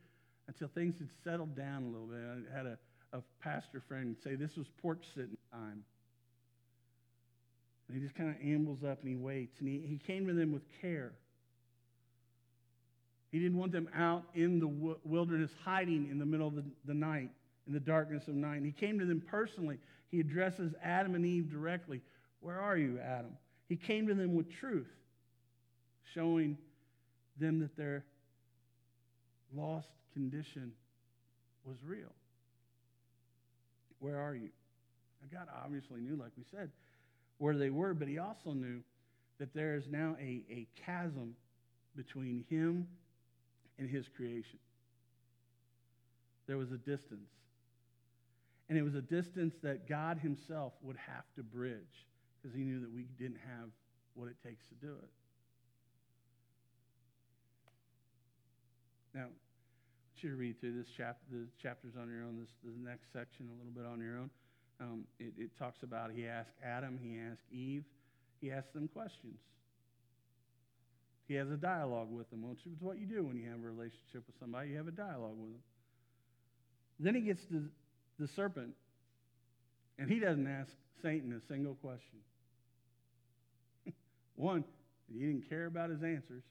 until 0.49 0.69
things 0.69 0.95
had 0.99 1.09
settled 1.25 1.57
down 1.57 1.85
a 1.85 1.87
little 1.87 2.07
bit. 2.07 2.19
I 2.53 2.57
had 2.57 2.67
a, 2.67 2.79
a 3.13 3.21
pastor 3.41 3.83
friend 3.87 4.17
say 4.23 4.35
this 4.35 4.57
was 4.57 4.67
porch 4.83 5.05
sitting 5.15 5.37
time. 5.53 5.85
And 7.89 7.97
he 7.97 8.03
just 8.03 8.17
kind 8.17 8.31
of 8.31 8.37
ambles 8.45 8.83
up 8.83 9.01
and 9.01 9.09
he 9.09 9.17
waits. 9.17 9.61
And 9.61 9.69
he, 9.69 9.79
he 9.87 9.99
came 9.99 10.27
to 10.27 10.33
them 10.33 10.53
with 10.53 10.63
care. 10.81 11.13
He 13.31 13.39
didn't 13.39 13.59
want 13.59 13.73
them 13.73 13.89
out 13.95 14.25
in 14.35 14.59
the 14.59 14.97
wilderness 15.05 15.51
hiding 15.65 16.09
in 16.11 16.19
the 16.19 16.27
middle 16.27 16.49
of 16.49 16.55
the, 16.55 16.65
the 16.85 16.95
night, 16.95 17.31
in 17.67 17.73
the 17.73 17.81
darkness 17.81 18.29
of 18.29 18.35
night. 18.35 18.57
And 18.57 18.67
he 18.67 18.73
came 18.73 18.99
to 18.99 19.05
them 19.05 19.21
personally. 19.21 19.79
He 20.11 20.21
addresses 20.21 20.73
Adam 20.83 21.15
and 21.15 21.25
Eve 21.25 21.51
directly. 21.51 22.01
Where 22.41 22.61
are 22.61 22.77
you, 22.77 22.99
Adam? 22.99 23.33
He 23.69 23.77
came 23.77 24.07
to 24.07 24.15
them 24.15 24.35
with 24.35 24.51
truth, 24.51 24.89
showing 26.15 26.57
them 27.39 27.61
that 27.61 27.77
their 27.77 28.05
lost 29.55 29.89
condition 30.13 30.73
was 31.65 31.77
real. 31.85 32.13
Where 34.07 34.21
are 34.21 34.37
you? 34.37 34.51
God 35.33 35.49
obviously 35.65 36.01
knew, 36.01 36.15
like 36.15 36.31
we 36.39 36.45
said, 36.53 36.71
where 37.39 37.57
they 37.57 37.71
were, 37.71 37.93
but 37.93 38.07
he 38.07 38.19
also 38.19 38.53
knew 38.53 38.83
that 39.41 39.53
there 39.53 39.75
is 39.75 39.89
now 39.91 40.17
a, 40.21 40.45
a 40.49 40.69
chasm 40.77 41.35
between 41.97 42.45
him 42.49 42.87
and 43.81 43.91
his 43.91 44.07
creation. 44.17 44.61
There 46.47 46.57
was 46.57 46.71
a 46.71 46.77
distance. 46.77 47.33
And 48.69 48.79
it 48.79 48.83
was 48.83 48.95
a 48.95 49.03
distance 49.03 49.55
that 49.65 49.89
God 49.89 50.19
himself 50.19 50.73
would 50.83 50.97
have 50.99 51.25
to 51.35 51.43
bridge 51.43 52.07
because 52.41 52.57
he 52.57 52.63
knew 52.63 52.79
that 52.79 52.93
we 52.93 53.07
didn't 53.19 53.41
have 53.45 53.71
what 54.15 54.29
it 54.29 54.37
takes 54.47 54.65
to 54.69 54.75
do 54.77 54.93
it. 54.93 55.11
Now, 59.19 59.27
you 60.23 60.31
to 60.31 60.37
read 60.37 60.61
through 60.61 60.77
this 60.77 60.89
chapter, 60.97 61.25
the 61.31 61.47
chapters 61.63 61.95
on 62.01 62.09
your 62.09 62.23
own, 62.23 62.39
this 62.39 62.49
the 62.65 62.89
next 62.89 63.13
section 63.13 63.49
a 63.49 63.57
little 63.57 63.73
bit 63.73 63.87
on 63.87 64.01
your 64.01 64.19
own. 64.19 64.31
Um, 64.81 65.05
it, 65.19 65.33
it 65.39 65.51
talks 65.59 65.83
about 65.83 66.11
he 66.15 66.27
asked 66.27 66.53
Adam, 66.65 66.99
he 67.03 67.19
asked 67.19 67.43
Eve, 67.51 67.85
he 68.41 68.51
asked 68.51 68.73
them 68.75 68.89
questions. 68.89 69.39
He 71.29 71.35
has 71.35 71.51
a 71.51 71.57
dialogue 71.57 72.09
with 72.11 72.31
them, 72.31 72.49
which 72.49 72.61
is 72.67 72.81
what 72.81 72.99
you 72.99 73.07
do 73.07 73.25
when 73.25 73.37
you 73.37 73.49
have 73.51 73.59
a 73.59 73.67
relationship 73.67 74.23
with 74.27 74.37
somebody. 74.39 74.71
You 74.71 74.77
have 74.77 74.89
a 74.89 74.93
dialogue 74.93 75.37
with 75.39 75.51
them. 75.51 75.63
Then 77.01 77.15
he 77.15 77.21
gets 77.23 77.43
to 77.51 77.65
the 78.19 78.29
serpent, 78.37 78.75
and 79.99 80.09
he 80.11 80.21
doesn't 80.21 80.47
ask 80.47 80.71
Satan 81.03 81.33
a 81.33 81.53
single 81.53 81.75
question. 81.75 82.21
One, 84.37 84.65
he 85.13 85.19
didn't 85.19 85.49
care 85.49 85.67
about 85.67 85.91
his 85.91 86.03
answers. 86.03 86.43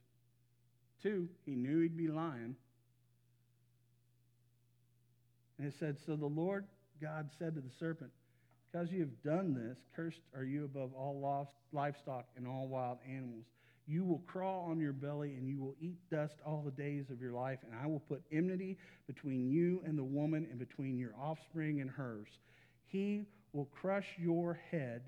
Two, 1.02 1.30
he 1.46 1.52
knew 1.56 1.82
he'd 1.82 1.98
be 1.98 2.08
lying. 2.08 2.56
And 5.58 5.68
it 5.68 5.74
said, 5.80 5.98
So 6.06 6.16
the 6.16 6.26
Lord 6.26 6.66
God 7.02 7.30
said 7.38 7.56
to 7.56 7.62
the 7.62 7.72
serpent, 7.80 8.12
Because 8.72 8.92
you 8.92 9.00
have 9.02 9.24
done 9.24 9.54
this, 9.54 9.78
cursed 9.96 10.22
are 10.36 10.44
you 10.44 10.66
above 10.66 10.94
all 10.94 11.52
livestock 11.72 12.26
and 12.36 12.48
all 12.48 12.68
wild 12.68 12.98
animals. 13.10 13.46
You 13.88 14.04
will 14.04 14.24
crawl 14.26 14.68
on 14.70 14.80
your 14.80 14.94
belly 14.94 15.36
and 15.36 15.48
you 15.48 15.60
will 15.60 15.76
eat 15.80 15.98
dust 16.10 16.36
all 16.46 16.64
the 16.66 16.72
days 16.72 17.12
of 17.12 17.22
your 17.22 17.34
life, 17.34 17.60
and 17.64 17.80
I 17.80 17.86
will 17.86 18.00
put 18.00 18.24
enmity 18.32 18.78
between 19.06 19.48
you 19.48 19.82
and 19.86 19.98
the 19.98 20.04
woman 20.04 20.48
and 20.50 20.58
between 20.58 20.98
your 20.98 21.14
offspring 21.22 21.82
and 21.82 21.90
hers. 21.90 22.28
He 22.86 23.28
will 23.54 23.66
crush 23.66 24.08
your 24.18 24.60
head, 24.72 25.04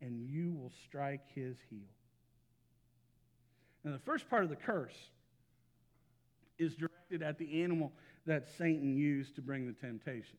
and 0.00 0.20
you 0.20 0.52
will 0.52 0.72
strike 0.86 1.22
his 1.34 1.56
heel. 1.68 1.88
Now, 3.84 3.92
the 3.92 3.98
first 3.98 4.28
part 4.30 4.44
of 4.44 4.50
the 4.50 4.56
curse 4.56 4.96
is 6.58 6.74
directed 6.74 7.22
at 7.22 7.38
the 7.38 7.62
animal 7.62 7.92
that 8.26 8.46
Satan 8.58 8.96
used 8.96 9.34
to 9.36 9.42
bring 9.42 9.66
the 9.66 9.72
temptation. 9.72 10.36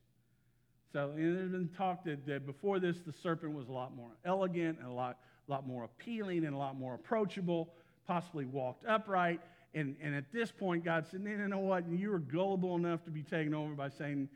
So, 0.94 1.14
there's 1.16 1.52
been 1.52 1.70
talk 1.78 2.06
that, 2.06 2.26
that 2.28 2.46
before 2.46 2.80
this, 2.80 2.98
the 3.06 3.12
serpent 3.12 3.54
was 3.54 3.68
a 3.68 3.72
lot 3.72 3.96
more 3.96 4.12
elegant 4.26 4.80
and 4.80 4.88
a 4.88 4.94
lot 4.94 5.20
a 5.48 5.52
lot 5.52 5.68
more 5.68 5.86
appealing 5.86 6.46
and 6.46 6.54
a 6.54 6.58
lot 6.58 6.78
more 6.78 6.96
approachable, 6.96 7.70
possibly 8.06 8.46
walked 8.46 8.86
upright. 8.86 9.40
And, 9.74 9.96
and 10.02 10.16
at 10.16 10.32
this 10.32 10.52
point, 10.52 10.84
God 10.84 11.06
said, 11.10 11.22
no, 11.22 11.32
no, 11.32 11.48
know 11.48 11.60
what? 11.60 11.88
You 11.90 12.12
were 12.12 12.20
gullible 12.20 12.76
enough 12.76 13.04
to 13.06 13.12
be 13.12 13.24
taken 13.24 13.54
over 13.54 13.74
by 13.74 13.90
saying, 13.90 14.30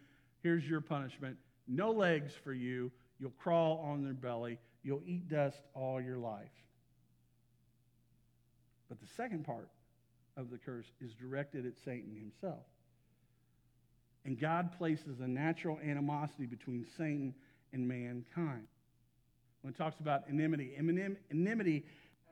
here's 0.44 0.68
your 0.68 0.82
punishment. 0.82 1.38
No 1.68 1.92
legs 1.92 2.34
for 2.44 2.54
you. 2.54 2.92
You'll 3.20 3.32
crawl 3.32 3.84
on 3.86 4.04
their 4.04 4.14
belly. 4.14 4.58
You'll 4.84 5.04
eat 5.06 5.30
dust 5.30 5.62
all 5.74 6.02
your 6.02 6.18
life. 6.18 6.50
But 8.90 9.00
the 9.00 9.08
second 9.16 9.46
part 9.46 9.70
of 10.38 10.50
the 10.50 10.58
curse 10.58 10.88
is 11.00 11.14
directed 11.14 11.66
at 11.66 11.74
Satan 11.84 12.16
himself. 12.16 12.64
And 14.26 14.40
God 14.40 14.78
places 14.78 15.20
a 15.20 15.28
natural 15.28 15.80
animosity 15.84 16.46
between 16.46 16.86
Satan 16.98 17.34
and 17.74 17.88
mankind 17.88 18.68
when 19.62 19.74
it 19.74 19.78
talks 19.78 20.00
about 20.00 20.24
enmity. 20.30 20.74
Enmity 20.78 21.86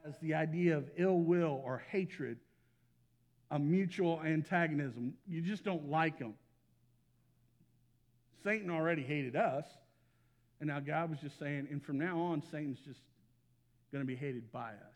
has 0.05 0.13
the 0.21 0.33
idea 0.33 0.77
of 0.77 0.89
ill 0.97 1.19
will 1.19 1.61
or 1.65 1.83
hatred, 1.89 2.37
a 3.51 3.59
mutual 3.59 4.21
antagonism. 4.23 5.13
You 5.27 5.41
just 5.41 5.63
don't 5.63 5.89
like 5.89 6.19
them. 6.19 6.35
Satan 8.43 8.69
already 8.69 9.03
hated 9.03 9.35
us, 9.35 9.65
and 10.59 10.69
now 10.69 10.79
God 10.79 11.09
was 11.09 11.19
just 11.19 11.39
saying, 11.39 11.67
and 11.71 11.83
from 11.83 11.97
now 11.97 12.19
on, 12.19 12.41
Satan's 12.51 12.79
just 12.85 12.99
going 13.91 14.03
to 14.03 14.07
be 14.07 14.15
hated 14.15 14.51
by 14.51 14.69
us. 14.69 14.95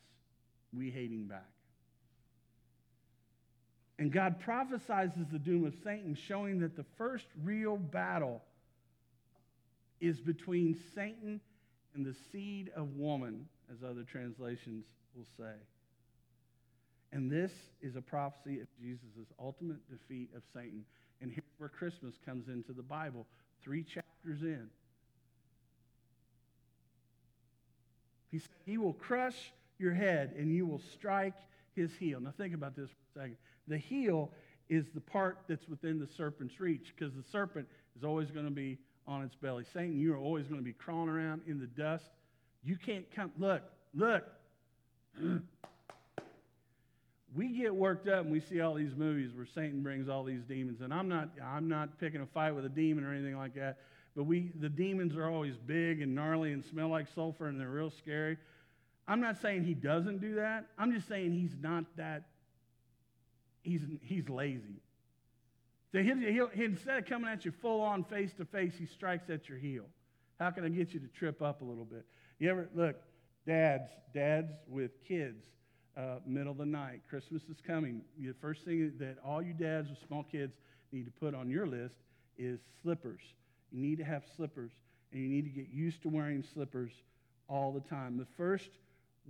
We 0.71 0.91
hating 0.91 1.25
back. 1.25 1.52
And 3.99 4.11
God 4.11 4.39
prophesies 4.39 5.11
the 5.31 5.39
doom 5.39 5.65
of 5.65 5.75
Satan, 5.83 6.15
showing 6.15 6.59
that 6.59 6.75
the 6.75 6.85
first 6.97 7.27
real 7.43 7.77
battle 7.77 8.41
is 10.01 10.19
between 10.19 10.77
Satan 10.95 11.39
and 11.93 12.05
the 12.05 12.15
seed 12.31 12.71
of 12.75 12.95
woman, 12.95 13.47
as 13.71 13.83
other 13.83 14.03
translations 14.03 14.85
will 15.15 15.27
say. 15.37 15.53
And 17.11 17.31
this 17.31 17.51
is 17.81 17.95
a 17.95 18.01
prophecy 18.01 18.59
of 18.59 18.67
Jesus' 18.81 19.27
ultimate 19.39 19.77
defeat 19.89 20.29
of 20.35 20.41
Satan. 20.53 20.83
And 21.21 21.31
here's 21.31 21.45
where 21.59 21.69
Christmas 21.69 22.15
comes 22.25 22.47
into 22.47 22.73
the 22.73 22.81
Bible, 22.81 23.27
three 23.63 23.83
chapters 23.83 24.41
in. 24.41 24.67
He 28.31 28.39
said, 28.39 28.49
He 28.65 28.79
will 28.79 28.93
crush 28.93 29.53
your 29.77 29.93
head 29.93 30.33
and 30.37 30.51
you 30.51 30.65
will 30.65 30.81
strike 30.93 31.35
his 31.75 31.91
heel. 31.99 32.19
Now, 32.19 32.33
think 32.35 32.53
about 32.55 32.75
this 32.75 32.89
for 32.89 33.19
a 33.19 33.23
second. 33.23 33.37
The 33.67 33.77
heel 33.77 34.31
is 34.69 34.85
the 34.93 35.01
part 35.01 35.39
that's 35.47 35.67
within 35.67 35.99
the 35.99 36.07
serpent's 36.07 36.59
reach 36.59 36.93
because 36.95 37.13
the 37.13 37.23
serpent 37.31 37.67
is 37.95 38.03
always 38.03 38.31
going 38.31 38.45
to 38.45 38.51
be 38.51 38.77
on 39.07 39.23
its 39.23 39.35
belly. 39.35 39.65
Satan, 39.73 39.97
you 39.99 40.13
are 40.13 40.17
always 40.17 40.47
going 40.47 40.59
to 40.59 40.65
be 40.65 40.73
crawling 40.73 41.09
around 41.09 41.41
in 41.47 41.59
the 41.59 41.67
dust. 41.67 42.05
You 42.63 42.77
can't 42.77 43.05
come. 43.13 43.31
Look, 43.37 43.63
look. 43.93 44.23
we 47.35 47.49
get 47.49 47.75
worked 47.75 48.07
up 48.07 48.21
and 48.21 48.31
we 48.31 48.39
see 48.39 48.61
all 48.61 48.73
these 48.73 48.95
movies 48.95 49.31
where 49.35 49.45
Satan 49.45 49.81
brings 49.81 50.07
all 50.07 50.23
these 50.23 50.43
demons. 50.43 50.81
And 50.81 50.93
I'm 50.93 51.09
not, 51.09 51.29
I'm 51.43 51.67
not 51.67 51.99
picking 51.99 52.21
a 52.21 52.25
fight 52.27 52.53
with 52.53 52.65
a 52.65 52.69
demon 52.69 53.03
or 53.03 53.13
anything 53.13 53.37
like 53.37 53.55
that. 53.55 53.79
but 54.15 54.23
we, 54.23 54.51
the 54.59 54.69
demons 54.69 55.15
are 55.15 55.29
always 55.29 55.57
big 55.57 56.01
and 56.01 56.13
gnarly 56.13 56.53
and 56.53 56.63
smell 56.63 56.89
like 56.89 57.07
sulfur 57.13 57.47
and 57.47 57.59
they're 57.59 57.69
real 57.69 57.91
scary. 57.91 58.37
I'm 59.07 59.19
not 59.19 59.41
saying 59.41 59.63
he 59.63 59.73
doesn't 59.73 60.21
do 60.21 60.35
that. 60.35 60.67
I'm 60.77 60.93
just 60.93 61.07
saying 61.07 61.33
he's 61.33 61.55
not 61.59 61.85
that, 61.97 62.23
he's, 63.63 63.81
he's 64.01 64.29
lazy. 64.29 64.81
So 65.91 66.01
he'll, 66.01 66.17
he'll, 66.17 66.49
instead 66.53 66.97
of 66.97 67.05
coming 67.05 67.29
at 67.29 67.45
you 67.45 67.51
full 67.51 67.81
on 67.81 68.03
face 68.03 68.33
to 68.37 68.45
face, 68.45 68.73
he 68.77 68.85
strikes 68.85 69.29
at 69.29 69.49
your 69.49 69.57
heel. 69.57 69.85
How 70.39 70.51
can 70.51 70.65
I 70.65 70.69
get 70.69 70.93
you 70.93 70.99
to 70.99 71.07
trip 71.07 71.41
up 71.41 71.61
a 71.61 71.65
little 71.65 71.85
bit? 71.85 72.05
You 72.39 72.49
ever, 72.49 72.69
look, 72.75 72.95
dads, 73.45 73.89
dads 74.13 74.51
with 74.67 74.91
kids, 75.07 75.43
uh, 75.95 76.15
middle 76.25 76.51
of 76.51 76.57
the 76.57 76.65
night, 76.65 77.01
Christmas 77.09 77.43
is 77.43 77.57
coming. 77.65 78.01
The 78.19 78.33
first 78.41 78.65
thing 78.65 78.93
that 78.99 79.17
all 79.23 79.41
you 79.41 79.53
dads 79.53 79.89
with 79.89 79.99
small 80.07 80.23
kids 80.23 80.53
need 80.91 81.05
to 81.05 81.11
put 81.11 81.35
on 81.35 81.49
your 81.49 81.67
list 81.67 81.95
is 82.37 82.59
slippers. 82.81 83.21
You 83.71 83.81
need 83.81 83.99
to 83.99 84.03
have 84.03 84.23
slippers, 84.35 84.71
and 85.11 85.21
you 85.21 85.29
need 85.29 85.43
to 85.43 85.49
get 85.49 85.69
used 85.69 86.01
to 86.03 86.09
wearing 86.09 86.43
slippers 86.53 86.91
all 87.47 87.71
the 87.71 87.81
time. 87.81 88.17
The 88.17 88.25
first 88.37 88.69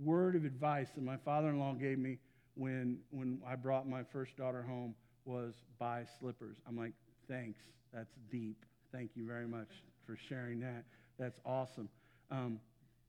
word 0.02 0.34
of 0.36 0.44
advice 0.44 0.88
that 0.94 1.04
my 1.04 1.18
father 1.18 1.50
in 1.50 1.58
law 1.58 1.74
gave 1.74 1.98
me 1.98 2.18
when, 2.54 2.98
when 3.10 3.40
I 3.46 3.56
brought 3.56 3.88
my 3.88 4.02
first 4.02 4.36
daughter 4.36 4.62
home 4.62 4.94
was 5.24 5.54
buy 5.78 6.04
slippers. 6.18 6.56
I'm 6.68 6.76
like, 6.76 6.92
thanks. 7.28 7.58
That's 7.92 8.14
deep. 8.30 8.64
Thank 8.92 9.10
you 9.14 9.26
very 9.26 9.46
much 9.46 9.68
for 10.06 10.16
sharing 10.28 10.60
that. 10.60 10.84
That's 11.18 11.38
awesome. 11.44 11.88
Um, 12.30 12.60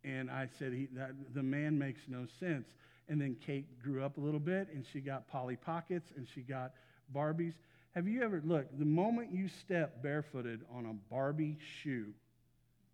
and 0.04 0.30
I 0.30 0.48
said, 0.60 0.74
he, 0.74 0.88
that, 0.94 1.12
the 1.34 1.44
man 1.44 1.78
makes 1.78 2.02
no 2.08 2.26
sense. 2.40 2.68
And 3.08 3.20
then 3.20 3.36
Kate 3.46 3.66
grew 3.82 4.04
up 4.04 4.18
a 4.18 4.22
little 4.22 4.40
bit 4.40 4.70
and 4.74 4.86
she 4.92 5.00
got 5.00 5.28
Polly 5.28 5.56
Pockets 5.56 6.12
and 6.16 6.28
she 6.34 6.42
got 6.42 6.74
Barbies. 7.14 7.54
Have 7.94 8.08
you 8.08 8.24
ever, 8.24 8.42
look, 8.44 8.66
the 8.78 8.86
moment 8.86 9.32
you 9.32 9.48
step 9.48 10.04
barefooted 10.04 10.62
on 10.74 10.86
a 10.86 10.94
Barbie 11.14 11.58
shoe 11.82 12.14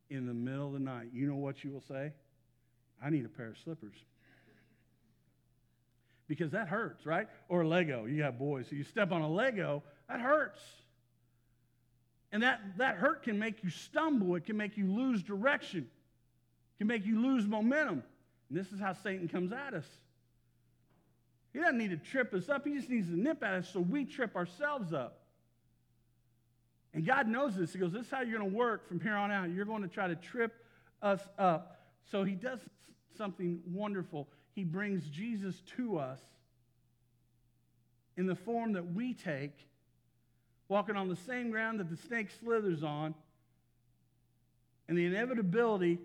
in 0.10 0.26
the 0.26 0.34
middle 0.34 0.68
of 0.68 0.74
the 0.74 0.80
night, 0.80 1.08
you 1.14 1.28
know 1.28 1.36
what 1.36 1.64
you 1.64 1.72
will 1.72 1.84
say? 1.88 2.12
I 3.04 3.10
need 3.10 3.26
a 3.26 3.30
pair 3.30 3.48
of 3.48 3.58
slippers. 3.64 3.96
Because 6.32 6.52
that 6.52 6.70
hurts, 6.70 7.06
right? 7.06 7.28
Or 7.50 7.63
a 7.63 7.67
Lego. 7.67 8.06
You 8.06 8.20
got 8.20 8.39
boys. 8.39 8.67
So 8.70 8.78
you 8.78 8.86
step 8.86 9.12
on 9.12 9.20
a 9.20 9.30
Lego, 9.30 9.84
that 10.08 10.22
hurts. 10.22 10.62
And 12.32 12.41
that, 12.41 12.62
that 12.78 12.96
hurt 12.96 13.24
can 13.24 13.38
make 13.38 13.65
you 13.65 13.70
stumble. 13.70 14.38
It 14.38 14.46
can 14.46 14.56
make 14.56 14.78
you 14.78 14.89
lose 14.89 15.22
direction. 15.24 15.80
It 15.80 16.78
can 16.78 16.88
make 16.88 17.06
you 17.06 17.20
lose 17.22 17.46
momentum. 17.46 18.02
And 18.48 18.58
this 18.58 18.72
is 18.72 18.80
how 18.80 18.94
Satan 18.94 19.28
comes 19.28 19.52
at 19.52 19.74
us. 19.74 19.84
He 21.52 21.60
doesn't 21.60 21.78
need 21.78 21.89
to 21.89 21.98
trip 21.98 22.34
us 22.34 22.48
up. 22.48 22.65
He 22.65 22.76
just 22.76 22.89
needs 22.89 23.10
to 23.10 23.20
nip 23.20 23.44
at 23.44 23.54
us 23.56 23.67
so 23.67 23.82
we 23.82 24.06
trip 24.06 24.38
ourselves 24.38 24.94
up. 24.94 25.20
And 26.94 27.06
God 27.06 27.28
knows 27.28 27.58
this. 27.58 27.74
He 27.74 27.80
goes, 27.80 27.91
This 27.91 28.06
is 28.06 28.10
how 28.10 28.22
you're 28.22 28.39
going 28.39 28.50
to 28.50 28.58
work 28.58 28.88
from 28.88 29.02
here 29.02 29.15
on 29.15 29.32
out. 29.32 29.50
You're 29.50 29.65
going 29.65 29.82
to 29.82 29.89
try 29.89 30.08
to 30.08 30.15
trip 30.15 30.54
us 31.02 31.20
up. 31.38 31.82
So 32.10 32.24
he 32.24 32.36
does 32.36 32.60
something 33.17 33.60
wonderful. 33.67 34.30
He 34.54 34.64
brings 34.64 35.08
Jesus 35.10 35.62
to 35.78 35.98
us 35.98 36.20
in 38.18 38.26
the 38.26 38.36
form 38.36 38.74
that 38.74 38.94
we 38.94 39.14
take, 39.14 39.58
walking 40.68 40.96
on 40.96 41.08
the 41.08 41.16
same 41.16 41.50
ground 41.52 41.80
that 41.80 41.90
the 41.90 41.98
snake 41.98 42.30
slithers 42.40 42.84
on, 42.84 43.16
and 44.88 44.98
the 44.98 45.06
inevitability 45.06 46.00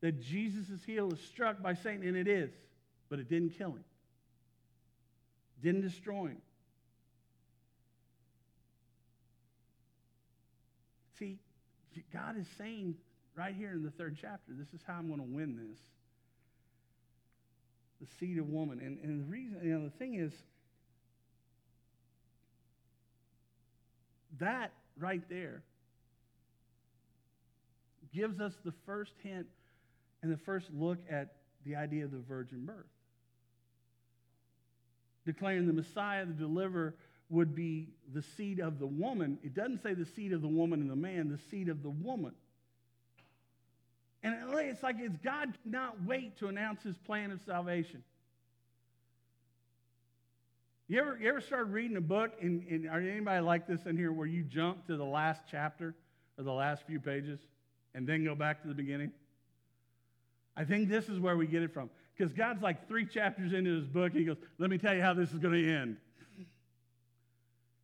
that 0.00 0.20
Jesus' 0.20 0.84
heel 0.84 1.12
is 1.12 1.20
struck 1.20 1.62
by 1.62 1.74
Satan, 1.74 2.06
and 2.06 2.16
it 2.16 2.28
is, 2.28 2.50
but 3.08 3.18
it 3.18 3.28
didn't 3.28 3.50
kill 3.50 3.70
him, 3.70 3.84
didn't 5.62 5.82
destroy 5.82 6.26
him. 6.26 6.42
See, 11.18 11.38
God 12.12 12.36
is 12.38 12.46
saying 12.58 12.96
right 13.36 13.54
here 13.54 13.70
in 13.70 13.82
the 13.82 13.90
third 13.90 14.18
chapter, 14.20 14.52
this 14.52 14.74
is 14.74 14.80
how 14.86 14.94
I'm 14.94 15.06
going 15.06 15.20
to 15.20 15.26
win 15.26 15.56
this. 15.56 15.78
The 18.00 18.06
seed 18.20 18.38
of 18.38 18.48
woman. 18.48 18.80
And, 18.80 18.98
and 19.02 19.20
the 19.20 19.30
reason, 19.30 19.60
you 19.62 19.78
know, 19.78 19.84
the 19.84 19.90
thing 19.90 20.14
is, 20.14 20.32
that 24.38 24.72
right 24.98 25.22
there 25.30 25.62
gives 28.14 28.40
us 28.40 28.52
the 28.64 28.72
first 28.84 29.12
hint 29.22 29.46
and 30.22 30.32
the 30.32 30.36
first 30.38 30.66
look 30.72 30.98
at 31.10 31.34
the 31.64 31.76
idea 31.76 32.04
of 32.04 32.10
the 32.10 32.18
virgin 32.18 32.64
birth. 32.64 32.86
Declaring 35.24 35.66
the 35.66 35.72
Messiah, 35.72 36.24
the 36.24 36.32
deliverer, 36.32 36.94
would 37.28 37.54
be 37.54 37.88
the 38.14 38.22
seed 38.36 38.60
of 38.60 38.78
the 38.78 38.86
woman. 38.86 39.38
It 39.42 39.54
doesn't 39.54 39.82
say 39.82 39.94
the 39.94 40.06
seed 40.06 40.32
of 40.32 40.42
the 40.42 40.48
woman 40.48 40.80
and 40.80 40.90
the 40.90 40.96
man, 40.96 41.28
the 41.28 41.40
seed 41.50 41.68
of 41.68 41.82
the 41.82 41.90
woman. 41.90 42.32
And 44.22 44.34
it's 44.50 44.82
like 44.82 44.96
it's 44.98 45.16
God 45.22 45.56
cannot 45.62 46.02
wait 46.04 46.38
to 46.38 46.48
announce 46.48 46.82
his 46.82 46.96
plan 46.98 47.30
of 47.30 47.40
salvation. 47.46 48.02
You 50.88 51.00
ever, 51.00 51.18
you 51.20 51.28
ever 51.28 51.40
started 51.40 51.72
reading 51.72 51.96
a 51.96 52.00
book, 52.00 52.32
and, 52.40 52.64
and 52.68 52.88
are 52.88 53.00
anybody 53.00 53.40
like 53.40 53.66
this 53.66 53.86
in 53.86 53.96
here 53.96 54.12
where 54.12 54.26
you 54.26 54.42
jump 54.44 54.86
to 54.86 54.96
the 54.96 55.04
last 55.04 55.42
chapter 55.50 55.94
or 56.38 56.44
the 56.44 56.52
last 56.52 56.86
few 56.86 57.00
pages 57.00 57.40
and 57.94 58.06
then 58.06 58.24
go 58.24 58.36
back 58.36 58.62
to 58.62 58.68
the 58.68 58.74
beginning? 58.74 59.10
I 60.56 60.64
think 60.64 60.88
this 60.88 61.08
is 61.08 61.18
where 61.18 61.36
we 61.36 61.46
get 61.46 61.62
it 61.62 61.74
from. 61.74 61.90
Because 62.16 62.32
God's 62.32 62.62
like 62.62 62.88
three 62.88 63.04
chapters 63.04 63.52
into 63.52 63.74
his 63.74 63.86
book, 63.86 64.12
and 64.12 64.20
he 64.20 64.24
goes, 64.24 64.38
Let 64.58 64.70
me 64.70 64.78
tell 64.78 64.94
you 64.94 65.02
how 65.02 65.12
this 65.12 65.32
is 65.32 65.38
going 65.38 65.54
to 65.54 65.74
end. 65.74 65.96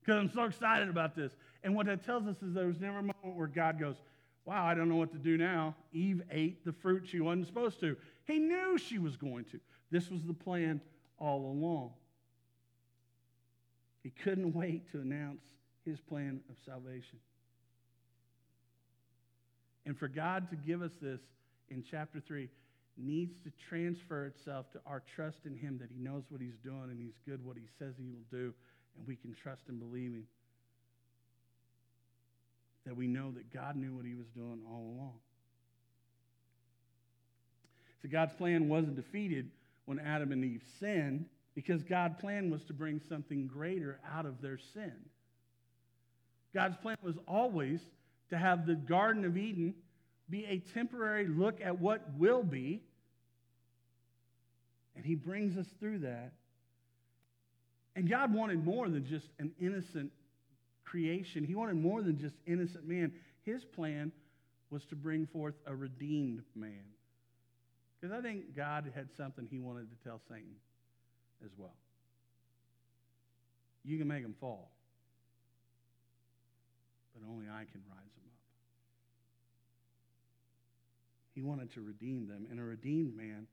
Because 0.00 0.20
I'm 0.20 0.32
so 0.32 0.44
excited 0.44 0.88
about 0.88 1.14
this. 1.14 1.32
And 1.64 1.74
what 1.74 1.86
that 1.86 2.04
tells 2.04 2.26
us 2.26 2.36
is 2.42 2.54
there 2.54 2.66
was 2.66 2.80
never 2.80 2.98
a 2.98 3.02
moment 3.02 3.36
where 3.36 3.46
God 3.46 3.78
goes, 3.78 3.96
Wow, 4.44 4.66
I 4.66 4.74
don't 4.74 4.88
know 4.88 4.96
what 4.96 5.12
to 5.12 5.18
do 5.18 5.36
now. 5.36 5.76
Eve 5.92 6.22
ate 6.30 6.64
the 6.64 6.72
fruit 6.72 7.04
she 7.06 7.20
wasn't 7.20 7.46
supposed 7.46 7.78
to. 7.80 7.96
He 8.24 8.38
knew 8.38 8.76
she 8.76 8.98
was 8.98 9.16
going 9.16 9.44
to. 9.46 9.60
This 9.90 10.10
was 10.10 10.24
the 10.24 10.34
plan 10.34 10.80
all 11.18 11.50
along. 11.50 11.92
He 14.02 14.10
couldn't 14.10 14.52
wait 14.52 14.90
to 14.92 15.00
announce 15.00 15.44
his 15.84 16.00
plan 16.00 16.40
of 16.50 16.56
salvation. 16.64 17.18
And 19.86 19.96
for 19.96 20.08
God 20.08 20.50
to 20.50 20.56
give 20.56 20.82
us 20.82 20.92
this 21.00 21.20
in 21.68 21.84
chapter 21.88 22.20
3 22.20 22.48
needs 22.96 23.34
to 23.44 23.50
transfer 23.68 24.26
itself 24.26 24.70
to 24.72 24.80
our 24.86 25.02
trust 25.14 25.38
in 25.44 25.56
him 25.56 25.78
that 25.80 25.88
he 25.90 25.98
knows 25.98 26.24
what 26.28 26.40
he's 26.40 26.58
doing 26.62 26.88
and 26.90 27.00
he's 27.00 27.18
good 27.26 27.44
what 27.44 27.56
he 27.56 27.66
says 27.78 27.94
he 27.96 28.08
will 28.08 28.26
do, 28.30 28.52
and 28.96 29.06
we 29.06 29.16
can 29.16 29.34
trust 29.34 29.62
and 29.68 29.78
believe 29.78 30.12
him. 30.12 30.26
That 32.86 32.96
we 32.96 33.06
know 33.06 33.30
that 33.32 33.52
God 33.52 33.76
knew 33.76 33.94
what 33.94 34.04
he 34.04 34.14
was 34.14 34.26
doing 34.34 34.60
all 34.68 34.94
along. 34.96 35.18
So 38.02 38.08
God's 38.08 38.32
plan 38.34 38.68
wasn't 38.68 38.96
defeated 38.96 39.50
when 39.84 40.00
Adam 40.00 40.32
and 40.32 40.44
Eve 40.44 40.62
sinned 40.80 41.26
because 41.54 41.82
God's 41.82 42.16
plan 42.20 42.50
was 42.50 42.64
to 42.64 42.72
bring 42.72 43.00
something 43.08 43.46
greater 43.46 44.00
out 44.12 44.26
of 44.26 44.40
their 44.40 44.58
sin. 44.74 44.92
God's 46.54 46.76
plan 46.78 46.96
was 47.02 47.16
always 47.28 47.80
to 48.30 48.38
have 48.38 48.66
the 48.66 48.74
Garden 48.74 49.24
of 49.24 49.36
Eden 49.36 49.74
be 50.28 50.44
a 50.46 50.58
temporary 50.72 51.28
look 51.28 51.60
at 51.62 51.78
what 51.78 52.02
will 52.18 52.42
be. 52.42 52.82
And 54.96 55.04
he 55.04 55.14
brings 55.14 55.56
us 55.56 55.66
through 55.78 56.00
that. 56.00 56.32
And 57.94 58.08
God 58.08 58.34
wanted 58.34 58.64
more 58.64 58.88
than 58.88 59.06
just 59.06 59.26
an 59.38 59.52
innocent 59.60 60.10
creation, 60.92 61.42
He 61.42 61.54
wanted 61.54 61.76
more 61.76 62.02
than 62.02 62.18
just 62.18 62.34
innocent 62.46 62.86
man. 62.86 63.12
His 63.44 63.64
plan 63.64 64.12
was 64.70 64.84
to 64.86 64.94
bring 64.94 65.26
forth 65.26 65.54
a 65.66 65.74
redeemed 65.74 66.42
man. 66.54 66.84
Because 67.98 68.14
I 68.16 68.20
think 68.20 68.54
God 68.54 68.92
had 68.94 69.08
something 69.16 69.48
He 69.50 69.58
wanted 69.58 69.88
to 69.90 69.96
tell 70.04 70.20
Satan 70.28 70.54
as 71.42 71.50
well. 71.56 71.74
You 73.84 73.98
can 73.98 74.06
make 74.06 74.22
him 74.22 74.34
fall, 74.38 74.70
but 77.14 77.26
only 77.26 77.46
I 77.46 77.64
can 77.72 77.80
rise 77.88 78.12
him 78.14 78.24
up. 78.26 78.38
He 81.34 81.42
wanted 81.42 81.72
to 81.72 81.80
redeem 81.80 82.28
them, 82.28 82.46
and 82.50 82.60
a 82.60 82.62
redeemed 82.62 83.16
man 83.16 83.46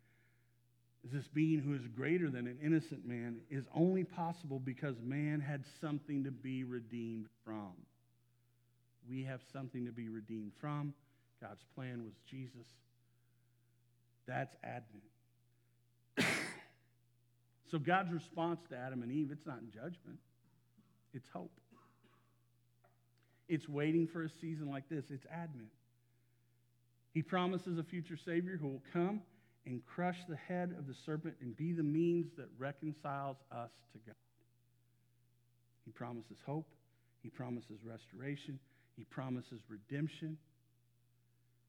this 1.03 1.27
being 1.27 1.59
who 1.59 1.73
is 1.73 1.87
greater 1.95 2.29
than 2.29 2.45
an 2.45 2.57
innocent 2.63 3.07
man 3.07 3.37
is 3.49 3.65
only 3.73 4.03
possible 4.03 4.59
because 4.59 4.95
man 5.01 5.39
had 5.39 5.63
something 5.79 6.23
to 6.25 6.31
be 6.31 6.63
redeemed 6.63 7.27
from. 7.45 7.71
We 9.09 9.23
have 9.23 9.39
something 9.53 9.85
to 9.85 9.91
be 9.91 10.09
redeemed 10.09 10.51
from. 10.59 10.93
God's 11.41 11.63
plan 11.73 12.03
was 12.03 12.13
Jesus. 12.29 12.67
That's 14.27 14.53
Advent. 14.63 15.03
so 17.71 17.79
God's 17.79 18.11
response 18.11 18.59
to 18.69 18.77
Adam 18.77 19.01
and 19.01 19.11
Eve, 19.11 19.29
it's 19.31 19.45
not 19.45 19.59
judgment. 19.73 20.19
It's 21.13 21.27
hope. 21.33 21.51
It's 23.47 23.67
waiting 23.67 24.05
for 24.05 24.23
a 24.23 24.29
season 24.41 24.69
like 24.69 24.87
this. 24.89 25.05
It's 25.09 25.25
Advent. 25.31 25.69
He 27.13 27.23
promises 27.23 27.79
a 27.79 27.83
future 27.83 28.17
Savior 28.23 28.57
who 28.61 28.67
will 28.67 28.83
come 28.93 29.21
and 29.69 29.85
crush 29.85 30.17
the 30.27 30.35
head 30.35 30.73
of 30.77 30.87
the 30.87 30.95
serpent 31.05 31.35
and 31.41 31.55
be 31.55 31.71
the 31.71 31.83
means 31.83 32.25
that 32.37 32.47
reconciles 32.57 33.37
us 33.51 33.69
to 33.93 33.99
God. 34.05 34.15
He 35.85 35.91
promises 35.91 36.37
hope. 36.43 36.67
He 37.21 37.29
promises 37.29 37.77
restoration. 37.85 38.59
He 38.97 39.03
promises 39.05 39.61
redemption. 39.69 40.37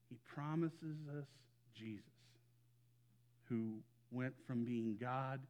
He 0.08 0.16
promises 0.34 0.96
us 1.16 1.26
Jesus, 1.76 2.02
who 3.48 3.80
went 4.10 4.34
from 4.46 4.64
being 4.64 4.96
God 4.98 5.40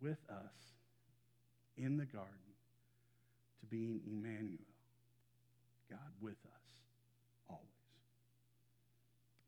with 0.00 0.18
us 0.30 0.52
in 1.76 1.98
the 1.98 2.06
garden 2.06 2.32
to 3.60 3.66
being 3.66 4.00
Emmanuel, 4.06 4.58
God 5.90 5.98
with 6.20 6.32
us 6.32 6.64
always. 7.48 7.62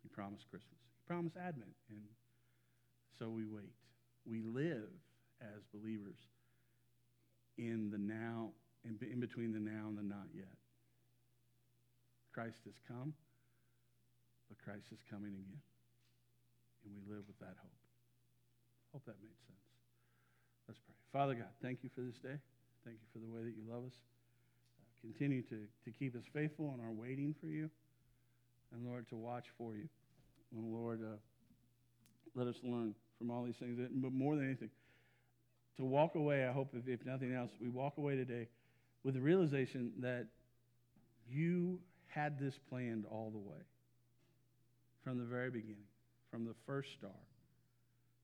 He 0.02 0.05
promised 0.16 0.48
Christmas. 0.48 0.80
He 0.80 1.04
promised 1.06 1.36
Advent, 1.36 1.76
and 1.92 2.00
so 3.20 3.28
we 3.28 3.44
wait. 3.44 3.76
We 4.24 4.40
live 4.40 4.88
as 5.44 5.60
believers 5.76 6.16
in 7.58 7.90
the 7.92 8.00
now, 8.00 8.56
in, 8.84 8.96
in 9.04 9.20
between 9.20 9.52
the 9.52 9.60
now 9.60 9.92
and 9.92 9.96
the 9.96 10.02
not 10.02 10.32
yet. 10.34 10.56
Christ 12.32 12.64
has 12.64 12.74
come, 12.88 13.12
but 14.48 14.56
Christ 14.64 14.88
is 14.92 15.00
coming 15.08 15.36
again. 15.36 15.60
And 16.84 16.92
we 16.96 17.00
live 17.12 17.24
with 17.28 17.38
that 17.40 17.56
hope. 17.60 17.80
Hope 18.92 19.04
that 19.04 19.20
made 19.20 19.36
sense. 19.44 19.66
Let's 20.68 20.80
pray. 20.80 20.96
Father 21.12 21.34
God, 21.34 21.52
thank 21.60 21.84
you 21.84 21.90
for 21.94 22.00
this 22.00 22.16
day. 22.18 22.40
Thank 22.84 22.96
you 23.00 23.08
for 23.12 23.20
the 23.20 23.28
way 23.28 23.44
that 23.44 23.52
you 23.56 23.64
love 23.68 23.84
us. 23.84 23.96
Uh, 24.78 24.84
continue 25.00 25.42
to, 25.42 25.64
to 25.84 25.90
keep 25.90 26.16
us 26.16 26.24
faithful 26.32 26.72
in 26.72 26.80
our 26.84 26.92
waiting 26.92 27.34
for 27.40 27.48
you. 27.48 27.68
And 28.72 28.84
Lord, 28.84 29.08
to 29.08 29.16
watch 29.16 29.46
for 29.58 29.74
you. 29.74 29.88
And 30.54 30.72
Lord, 30.72 31.00
uh, 31.02 31.16
let 32.34 32.46
us 32.46 32.56
learn 32.62 32.94
from 33.18 33.30
all 33.30 33.44
these 33.44 33.56
things. 33.56 33.78
But 33.94 34.12
more 34.12 34.36
than 34.36 34.44
anything, 34.44 34.70
to 35.76 35.84
walk 35.84 36.14
away, 36.14 36.46
I 36.46 36.52
hope, 36.52 36.74
if, 36.74 36.88
if 36.88 37.04
nothing 37.04 37.34
else, 37.34 37.50
we 37.60 37.68
walk 37.68 37.98
away 37.98 38.16
today 38.16 38.48
with 39.04 39.14
the 39.14 39.20
realization 39.20 39.92
that 40.00 40.26
you 41.28 41.80
had 42.08 42.38
this 42.38 42.54
planned 42.70 43.04
all 43.10 43.30
the 43.30 43.38
way 43.38 43.60
from 45.04 45.18
the 45.18 45.24
very 45.24 45.50
beginning, 45.50 45.86
from 46.30 46.44
the 46.44 46.54
first 46.66 46.92
star 46.98 47.10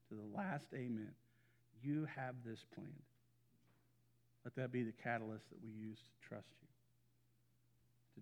to 0.09 0.15
the 0.15 0.37
last 0.37 0.67
amen. 0.75 1.13
You 1.83 2.07
have 2.17 2.35
this 2.45 2.61
planned. 2.75 2.91
Let 4.45 4.57
that 4.57 4.73
be 4.73 4.83
the 4.83 4.93
catalyst 5.03 5.49
that 5.51 5.59
we 5.63 5.71
use 5.71 5.99
to 5.99 6.29
trust 6.29 6.49
you, 6.61 6.69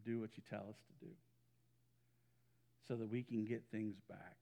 to 0.00 0.10
do 0.10 0.20
what 0.20 0.30
you 0.36 0.42
tell 0.50 0.66
us 0.68 0.76
to 0.76 1.06
do, 1.06 1.12
so 2.90 2.98
that 2.98 3.06
we 3.06 3.22
can 3.22 3.46
get 3.46 3.62
things 3.70 3.94
back 4.10 4.34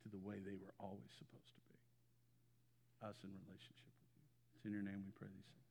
to 0.00 0.08
the 0.08 0.16
way 0.16 0.40
they 0.40 0.56
were 0.56 0.72
always 0.80 1.12
supposed 1.20 1.52
to 1.52 1.60
be 1.68 1.76
us 3.04 3.20
in 3.20 3.28
relationship 3.44 3.92
with 4.00 4.08
you. 4.16 4.24
It's 4.56 4.64
in 4.64 4.72
your 4.72 4.80
name 4.80 5.04
we 5.04 5.12
pray 5.12 5.28
these 5.28 5.44
things. 5.52 5.65